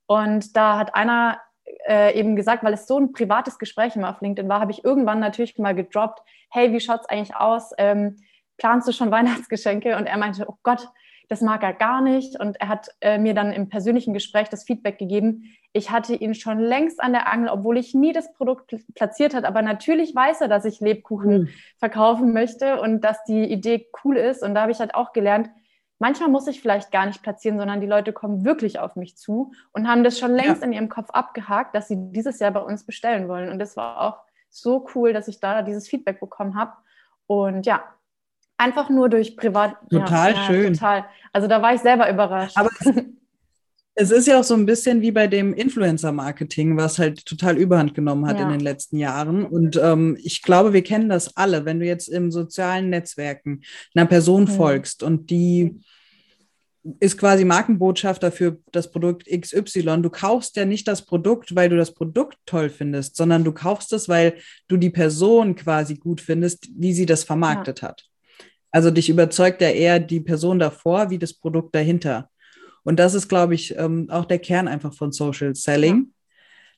Und 0.07 0.57
da 0.57 0.79
hat 0.79 0.95
einer 0.95 1.39
äh, 1.87 2.19
eben 2.19 2.37
gesagt, 2.37 2.65
weil 2.65 2.75
es 2.75 2.87
so 2.87 2.99
ein 2.99 3.13
privates 3.13 3.59
Gespräch 3.59 3.97
immer 3.97 4.11
auf 4.11 4.21
LinkedIn 4.21 4.49
war, 4.49 4.61
habe 4.61 4.73
ich 4.73 4.85
irgendwann 4.85 5.21
natürlich 5.21 5.59
mal 5.59 5.75
gedroppt, 5.75 6.21
hey, 6.51 6.73
wie 6.73 6.81
schaut 6.81 7.01
es 7.01 7.09
eigentlich 7.09 7.37
aus? 7.37 7.73
Ähm, 7.79 8.17
planst 8.61 8.87
du 8.87 8.93
schon 8.93 9.11
Weihnachtsgeschenke? 9.11 9.97
Und 9.97 10.07
er 10.07 10.19
meinte, 10.19 10.47
oh 10.49 10.57
Gott, 10.63 10.87
das 11.29 11.41
mag 11.41 11.63
er 11.63 11.73
gar 11.73 12.03
nicht. 12.03 12.39
Und 12.39 12.61
er 12.61 12.69
hat 12.69 12.89
äh, 13.01 13.19
mir 13.19 13.35
dann 13.35 13.53
im 13.53 13.69
persönlichen 13.69 14.13
Gespräch 14.15 14.49
das 14.49 14.65
Feedback 14.65 14.99
gegeben, 14.99 15.45
ich 15.73 15.93
hatte 15.93 16.15
ihn 16.15 16.35
schon 16.35 16.59
längst 16.59 17.01
an 17.01 17.13
der 17.13 17.33
Angel, 17.33 17.49
obwohl 17.49 17.79
ich 17.79 17.95
nie 17.95 18.13
das 18.13 18.33
Produkt 18.35 18.75
platziert 18.97 19.35
hat. 19.35 19.45
Aber 19.45 19.63
natürlich 19.63 20.13
weiß 20.15 20.41
er, 20.41 20.49
dass 20.49 20.65
ich 20.65 20.81
Lebkuchen 20.81 21.43
mhm. 21.43 21.49
verkaufen 21.79 22.33
möchte 22.33 22.81
und 22.81 23.03
dass 23.03 23.23
die 23.25 23.45
Idee 23.45 23.87
cool 24.05 24.17
ist. 24.17 24.43
Und 24.43 24.55
da 24.55 24.63
habe 24.63 24.73
ich 24.73 24.81
halt 24.81 24.97
auch 24.97 25.13
gelernt, 25.13 25.49
manchmal 26.01 26.29
muss 26.29 26.49
ich 26.49 26.61
vielleicht 26.61 26.91
gar 26.91 27.07
nicht 27.07 27.23
platzieren, 27.23 27.59
sondern 27.59 27.81
die 27.81 27.87
Leute 27.87 28.13
kommen 28.13 28.45
wirklich 28.45 28.81
auf 28.81 28.97
mich 28.97 29.17
zu 29.17 29.53
und 29.73 29.87
haben 29.87 30.03
das 30.03 30.19
schon 30.19 30.33
längst 30.33 30.63
ja. 30.63 30.67
in 30.67 30.73
ihrem 30.73 30.89
Kopf 30.89 31.11
abgehakt, 31.11 31.77
dass 31.77 31.87
sie 31.87 31.97
dieses 31.97 32.41
Jahr 32.41 32.51
bei 32.51 32.61
uns 32.61 32.85
bestellen 32.85 33.29
wollen. 33.29 33.49
Und 33.49 33.61
das 33.61 33.77
war 33.77 34.01
auch 34.01 34.19
so 34.49 34.89
cool, 34.97 35.13
dass 35.13 35.29
ich 35.29 35.39
da 35.39 35.63
dieses 35.63 35.89
Feedback 35.89 36.19
bekommen 36.19 36.59
habe. 36.59 36.73
Und 37.29 37.65
ja, 37.65 37.85
einfach 38.61 38.91
nur 38.91 39.09
durch 39.09 39.37
Privat. 39.37 39.75
Total 39.91 40.35
ja, 40.35 40.47
schön. 40.47 40.75
total. 40.75 41.05
Also 41.33 41.49
da 41.49 41.63
war 41.63 41.75
ich 41.75 41.81
selber 41.81 42.11
überrascht. 42.11 42.57
Aber 42.57 42.71
es 43.95 44.11
ist 44.11 44.27
ja 44.27 44.39
auch 44.39 44.45
so 44.45 44.55
ein 44.55 44.67
bisschen 44.67 45.01
wie 45.01 45.11
bei 45.11 45.27
dem 45.27 45.55
Influencer-Marketing, 45.55 46.77
was 46.77 46.99
halt 46.99 47.25
total 47.27 47.57
überhand 47.57 47.95
genommen 47.95 48.27
hat 48.27 48.39
ja. 48.39 48.45
in 48.45 48.51
den 48.51 48.61
letzten 48.61 48.99
Jahren. 48.99 49.45
Und 49.45 49.81
ähm, 49.83 50.17
ich 50.23 50.43
glaube, 50.43 50.73
wir 50.73 50.83
kennen 50.83 51.09
das 51.09 51.37
alle. 51.37 51.65
Wenn 51.65 51.81
du 51.81 51.87
jetzt 51.87 52.09
im 52.09 52.31
sozialen 52.31 52.91
Netzwerken 52.91 53.63
einer 53.95 54.07
Person 54.07 54.43
mhm. 54.43 54.49
folgst 54.49 55.03
und 55.03 55.31
die 55.31 55.81
ist 56.99 57.19
quasi 57.19 57.45
Markenbotschafter 57.45 58.33
für 58.33 58.59
das 58.73 58.91
Produkt 58.91 59.27
XY. 59.27 60.01
Du 60.01 60.09
kaufst 60.09 60.57
ja 60.57 60.65
nicht 60.65 60.89
das 60.89 61.05
Produkt, 61.05 61.55
weil 61.55 61.69
du 61.69 61.77
das 61.77 61.93
Produkt 61.93 62.39
toll 62.47 62.71
findest, 62.71 63.17
sondern 63.17 63.45
du 63.45 63.53
kaufst 63.53 63.93
es, 63.93 64.09
weil 64.09 64.35
du 64.67 64.79
die 64.79 64.89
Person 64.89 65.57
quasi 65.57 65.97
gut 65.97 66.23
findest, 66.23 66.69
wie 66.75 66.95
sie 66.95 67.05
das 67.05 67.23
vermarktet 67.23 67.83
ja. 67.83 67.89
hat. 67.89 68.10
Also 68.71 68.91
dich 68.91 69.09
überzeugt 69.09 69.61
ja 69.61 69.71
eher 69.71 69.99
die 69.99 70.21
Person 70.21 70.59
davor 70.59 71.11
wie 71.11 71.19
das 71.19 71.33
Produkt 71.35 71.75
dahinter. 71.75 72.31
Und 72.83 72.99
das 72.99 73.15
ist, 73.15 73.29
glaube 73.29 73.55
ich, 73.55 73.77
ähm, 73.77 74.09
auch 74.11 74.25
der 74.25 74.39
Kern 74.39 74.69
einfach 74.69 74.95
von 74.95 75.13
Social 75.13 75.55
Selling, 75.55 76.13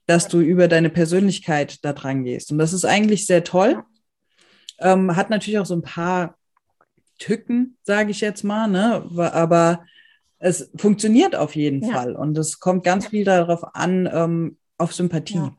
dass 0.07 0.28
du 0.28 0.40
über 0.40 0.68
deine 0.68 0.90
Persönlichkeit 0.90 1.85
da 1.85 1.92
dran 1.92 2.24
gehst. 2.24 2.50
Und 2.50 2.59
das 2.59 2.72
ist 2.72 2.85
eigentlich 2.85 3.26
sehr 3.26 3.44
toll. 3.44 3.83
Ähm, 4.78 5.14
hat 5.14 5.31
natürlich 5.31 5.59
auch 5.59 5.66
so 5.66 5.74
ein 5.74 5.83
paar 5.83 6.37
Tücken, 7.18 7.76
sage 7.85 8.11
ich 8.11 8.20
jetzt 8.20 8.42
mal, 8.42 8.66
ne? 8.66 9.05
aber 9.33 9.85
es 10.38 10.70
funktioniert 10.76 11.37
auf 11.37 11.55
jeden 11.55 11.85
ja. 11.85 11.92
Fall. 11.92 12.16
Und 12.16 12.37
es 12.37 12.59
kommt 12.59 12.83
ganz 12.83 13.07
viel 13.07 13.24
darauf 13.24 13.76
an, 13.76 14.09
ähm, 14.12 14.59
auf 14.76 14.92
Sympathie 14.92 15.37
ja. 15.37 15.57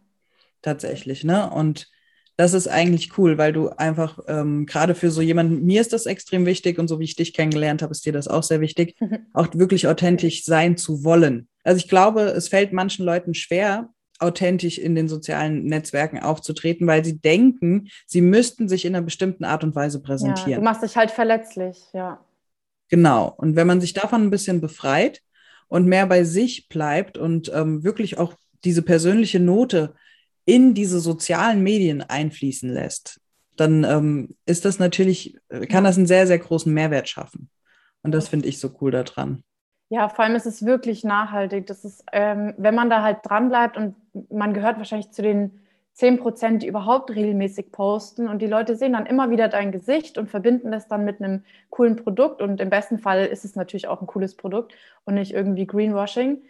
tatsächlich. 0.62 1.24
Ne? 1.24 1.50
Und 1.50 1.88
das 2.36 2.54
ist 2.54 2.68
eigentlich 2.68 3.18
cool, 3.18 3.38
weil 3.38 3.54
du 3.54 3.70
einfach 3.70 4.20
ähm, 4.28 4.66
gerade 4.66 4.96
für 4.96 5.12
so 5.12 5.22
jemanden, 5.22 5.66
mir 5.66 5.82
ist 5.82 5.94
das 5.94 6.06
extrem 6.06 6.46
wichtig 6.46 6.80
und 6.80 6.88
so 6.88 7.00
wie 7.00 7.04
ich 7.04 7.16
dich 7.16 7.34
kennengelernt 7.34 7.82
habe, 7.82 7.92
ist 7.92 8.06
dir 8.06 8.14
das 8.14 8.28
auch 8.28 8.44
sehr 8.44 8.60
wichtig, 8.60 8.96
mhm. 9.00 9.20
auch 9.34 9.48
wirklich 9.54 9.88
authentisch 9.88 10.44
sein 10.44 10.78
zu 10.78 11.04
wollen. 11.04 11.48
Also 11.64 11.78
ich 11.78 11.88
glaube, 11.88 12.22
es 12.22 12.48
fällt 12.48 12.74
manchen 12.74 13.06
Leuten 13.06 13.34
schwer, 13.34 13.90
authentisch 14.20 14.78
in 14.78 14.96
den 14.96 15.08
sozialen 15.08 15.66
Netzwerken 15.66 16.20
aufzutreten, 16.20 16.88
weil 16.88 17.04
sie 17.04 17.20
denken, 17.20 17.90
sie 18.08 18.22
müssten 18.22 18.68
sich 18.70 18.86
in 18.86 18.96
einer 18.96 19.06
bestimmten 19.06 19.44
Art 19.44 19.64
und 19.64 19.76
Weise 19.76 20.02
präsentieren. 20.02 20.52
Ja, 20.52 20.58
du 20.58 20.64
machst 20.64 20.84
dich 20.84 20.96
halt 20.96 21.12
verletzlich, 21.12 21.78
ja. 21.94 22.20
Genau. 22.90 23.34
Und 23.38 23.56
wenn 23.56 23.68
man 23.68 23.82
sich 23.82 23.94
davon 23.94 24.24
ein 24.24 24.30
bisschen 24.30 24.62
befreit 24.62 25.22
und 25.68 25.88
mehr 25.88 26.06
bei 26.06 26.24
sich 26.24 26.68
bleibt 26.68 27.18
und 27.18 27.52
ähm, 27.54 27.84
wirklich 27.84 28.18
auch 28.18 28.34
diese 28.64 28.82
persönliche 28.82 29.40
Note 29.40 29.96
in 30.46 30.74
diese 30.74 31.00
sozialen 31.00 31.64
Medien 31.64 32.02
einfließen 32.02 32.70
lässt, 32.70 33.22
dann 33.56 33.84
ähm, 33.84 34.36
ist 34.46 34.66
das 34.66 34.80
natürlich, 34.80 35.38
kann 35.70 35.84
das 35.84 35.98
einen 35.98 36.08
sehr, 36.08 36.28
sehr 36.28 36.40
großen 36.40 36.74
Mehrwert 36.74 37.08
schaffen. 37.08 37.50
Und 38.02 38.12
das 38.14 38.28
finde 38.28 38.48
ich 38.48 38.60
so 38.60 38.72
cool 38.82 38.92
daran. 38.92 39.44
Ja, 39.90 40.10
vor 40.10 40.26
allem 40.26 40.36
ist 40.36 40.48
es 40.48 40.66
wirklich 40.66 41.04
nachhaltig. 41.04 41.68
Das 41.68 41.86
ist, 41.86 42.04
ähm, 42.12 42.54
wenn 42.58 42.76
man 42.76 42.90
da 42.90 43.04
halt 43.04 43.20
dran 43.24 43.50
bleibt 43.50 43.78
und 43.78 43.96
man 44.32 44.54
gehört 44.54 44.78
wahrscheinlich 44.78 45.12
zu 45.12 45.22
den 45.22 45.60
10 45.94 46.18
Prozent, 46.18 46.64
die 46.64 46.68
überhaupt 46.68 47.12
regelmäßig 47.12 47.72
posten 47.72 48.28
und 48.28 48.42
die 48.42 48.48
Leute 48.48 48.76
sehen 48.76 48.94
dann 48.94 49.06
immer 49.06 49.30
wieder 49.30 49.48
dein 49.48 49.72
Gesicht 49.72 50.18
und 50.18 50.30
verbinden 50.30 50.72
das 50.72 50.88
dann 50.88 51.06
mit 51.06 51.22
einem 51.22 51.44
coolen 51.70 51.96
Produkt 51.96 52.42
und 52.42 52.60
im 52.60 52.72
besten 52.72 52.98
Fall 52.98 53.26
ist 53.26 53.46
es 53.46 53.56
natürlich 53.56 53.88
auch 53.88 54.02
ein 54.02 54.08
cooles 54.08 54.36
Produkt 54.36 54.74
und 55.06 55.14
nicht 55.14 55.34
irgendwie 55.34 55.68
Greenwashing. 55.68 56.42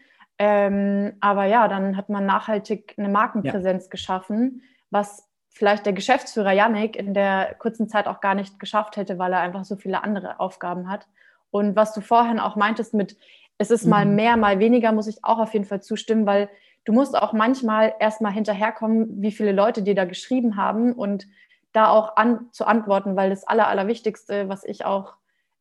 Ähm, 0.45 1.13
aber 1.21 1.45
ja, 1.45 1.69
dann 1.69 1.95
hat 1.95 2.10
man 2.10 2.25
nachhaltig 2.25 2.95
eine 2.97 3.08
Markenpräsenz 3.08 3.86
ja. 3.86 3.89
geschaffen, 3.89 4.62
was 4.89 5.29
vielleicht 5.47 5.86
der 5.86 5.93
Geschäftsführer 5.93 6.51
Yannick 6.51 6.97
in 6.97 7.13
der 7.13 7.56
kurzen 7.60 7.88
Zeit 7.88 8.08
auch 8.08 8.19
gar 8.19 8.36
nicht 8.36 8.60
geschafft 8.60 8.97
hätte, 8.97 9.17
weil 9.17 9.32
er 9.32 9.39
einfach 9.39 9.63
so 9.63 9.77
viele 9.77 10.03
andere 10.03 10.41
Aufgaben 10.41 10.89
hat. 10.89 11.08
Und 11.49 11.77
was 11.77 11.93
du 11.93 12.01
vorhin 12.01 12.41
auch 12.41 12.58
meintest 12.58 12.93
mit, 12.93 13.15
es 13.58 13.71
ist 13.71 13.86
mhm. 13.86 13.89
mal 13.91 14.06
mehr, 14.06 14.36
mal 14.36 14.60
weniger, 14.60 14.91
muss 14.91 15.08
ich 15.08 15.23
auch 15.23 15.39
auf 15.39 15.53
jeden 15.53 15.63
Fall 15.63 15.82
zustimmen, 15.82 16.25
weil 16.25 16.49
du 16.84 16.91
musst 16.91 17.17
auch 17.17 17.32
manchmal 17.32 17.93
erstmal 18.01 18.34
hinterherkommen, 18.34 19.21
wie 19.21 19.32
viele 19.32 19.53
Leute 19.53 19.82
dir 19.82 19.95
da 19.95 20.03
geschrieben 20.03 20.58
haben 20.58 20.91
und 20.91 21.25
da 21.71 21.88
auch 21.88 22.17
an, 22.17 22.49
zu 22.51 22.65
antworten, 22.65 23.15
weil 23.15 23.29
das 23.29 23.47
Aller, 23.47 23.69
Allerwichtigste, 23.69 24.49
was 24.49 24.65
ich 24.65 24.84
auch 24.84 25.13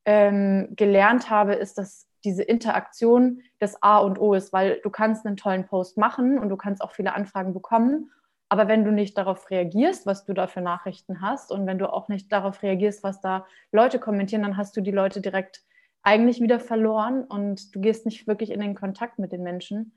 ähm, 0.07 0.71
gelernt 0.75 1.31
habe, 1.31 1.55
ist, 1.55 1.79
dass 1.79 2.09
diese 2.24 2.42
Interaktion 2.42 3.42
das 3.58 3.82
A 3.82 3.98
und 3.98 4.20
O 4.20 4.35
ist, 4.35 4.52
weil 4.52 4.80
du 4.82 4.90
kannst 4.90 5.26
einen 5.26 5.37
tollen 5.37 5.66
Post 5.66 5.98
machen 5.98 6.38
und 6.38 6.48
du 6.48 6.56
kannst 6.56 6.82
auch 6.82 6.92
viele 6.92 7.14
Anfragen 7.14 7.52
bekommen. 7.52 8.11
Aber 8.48 8.68
wenn 8.68 8.85
du 8.85 8.92
nicht 8.92 9.16
darauf 9.16 9.50
reagierst, 9.50 10.04
was 10.04 10.24
du 10.24 10.35
da 10.35 10.46
für 10.46 10.61
Nachrichten 10.61 11.22
hast 11.22 11.50
und 11.50 11.66
wenn 11.66 11.78
du 11.78 11.90
auch 11.90 12.08
nicht 12.08 12.30
darauf 12.30 12.62
reagierst, 12.62 13.02
was 13.02 13.20
da 13.20 13.46
Leute 13.70 13.98
kommentieren, 13.98 14.42
dann 14.42 14.56
hast 14.56 14.76
du 14.76 14.82
die 14.82 14.90
Leute 14.90 15.20
direkt 15.20 15.62
eigentlich 16.02 16.40
wieder 16.40 16.61
verloren 16.61 17.24
und 17.24 17.74
du 17.74 17.80
gehst 17.80 18.04
nicht 18.04 18.26
wirklich 18.26 18.50
in 18.50 18.61
den 18.61 18.74
Kontakt 18.74 19.18
mit 19.18 19.32
den 19.32 19.42
Menschen. 19.42 19.94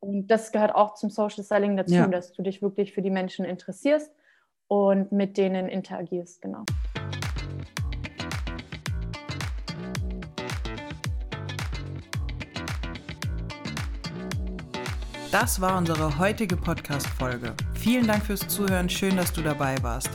Und 0.00 0.26
das 0.26 0.52
gehört 0.52 0.74
auch 0.74 0.94
zum 0.94 1.08
Social 1.08 1.44
Selling 1.44 1.76
dazu, 1.76 1.94
ja. 1.94 2.06
dass 2.06 2.32
du 2.32 2.42
dich 2.42 2.60
wirklich 2.60 2.92
für 2.92 3.00
die 3.00 3.10
Menschen 3.10 3.44
interessierst 3.44 4.12
und 4.68 5.12
mit 5.12 5.38
denen 5.38 5.68
interagierst, 5.68 6.42
genau. 6.42 6.64
Das 15.34 15.60
war 15.60 15.76
unsere 15.76 16.16
heutige 16.16 16.56
Podcast-Folge. 16.56 17.54
Vielen 17.74 18.06
Dank 18.06 18.24
fürs 18.24 18.46
Zuhören. 18.46 18.88
Schön, 18.88 19.16
dass 19.16 19.32
du 19.32 19.42
dabei 19.42 19.74
warst. 19.82 20.10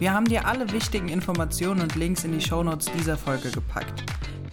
Wir 0.00 0.12
haben 0.12 0.24
dir 0.24 0.48
alle 0.48 0.68
wichtigen 0.72 1.08
Informationen 1.10 1.80
und 1.80 1.94
Links 1.94 2.24
in 2.24 2.32
die 2.32 2.40
Shownotes 2.40 2.90
dieser 2.98 3.16
Folge 3.16 3.52
gepackt. 3.52 4.02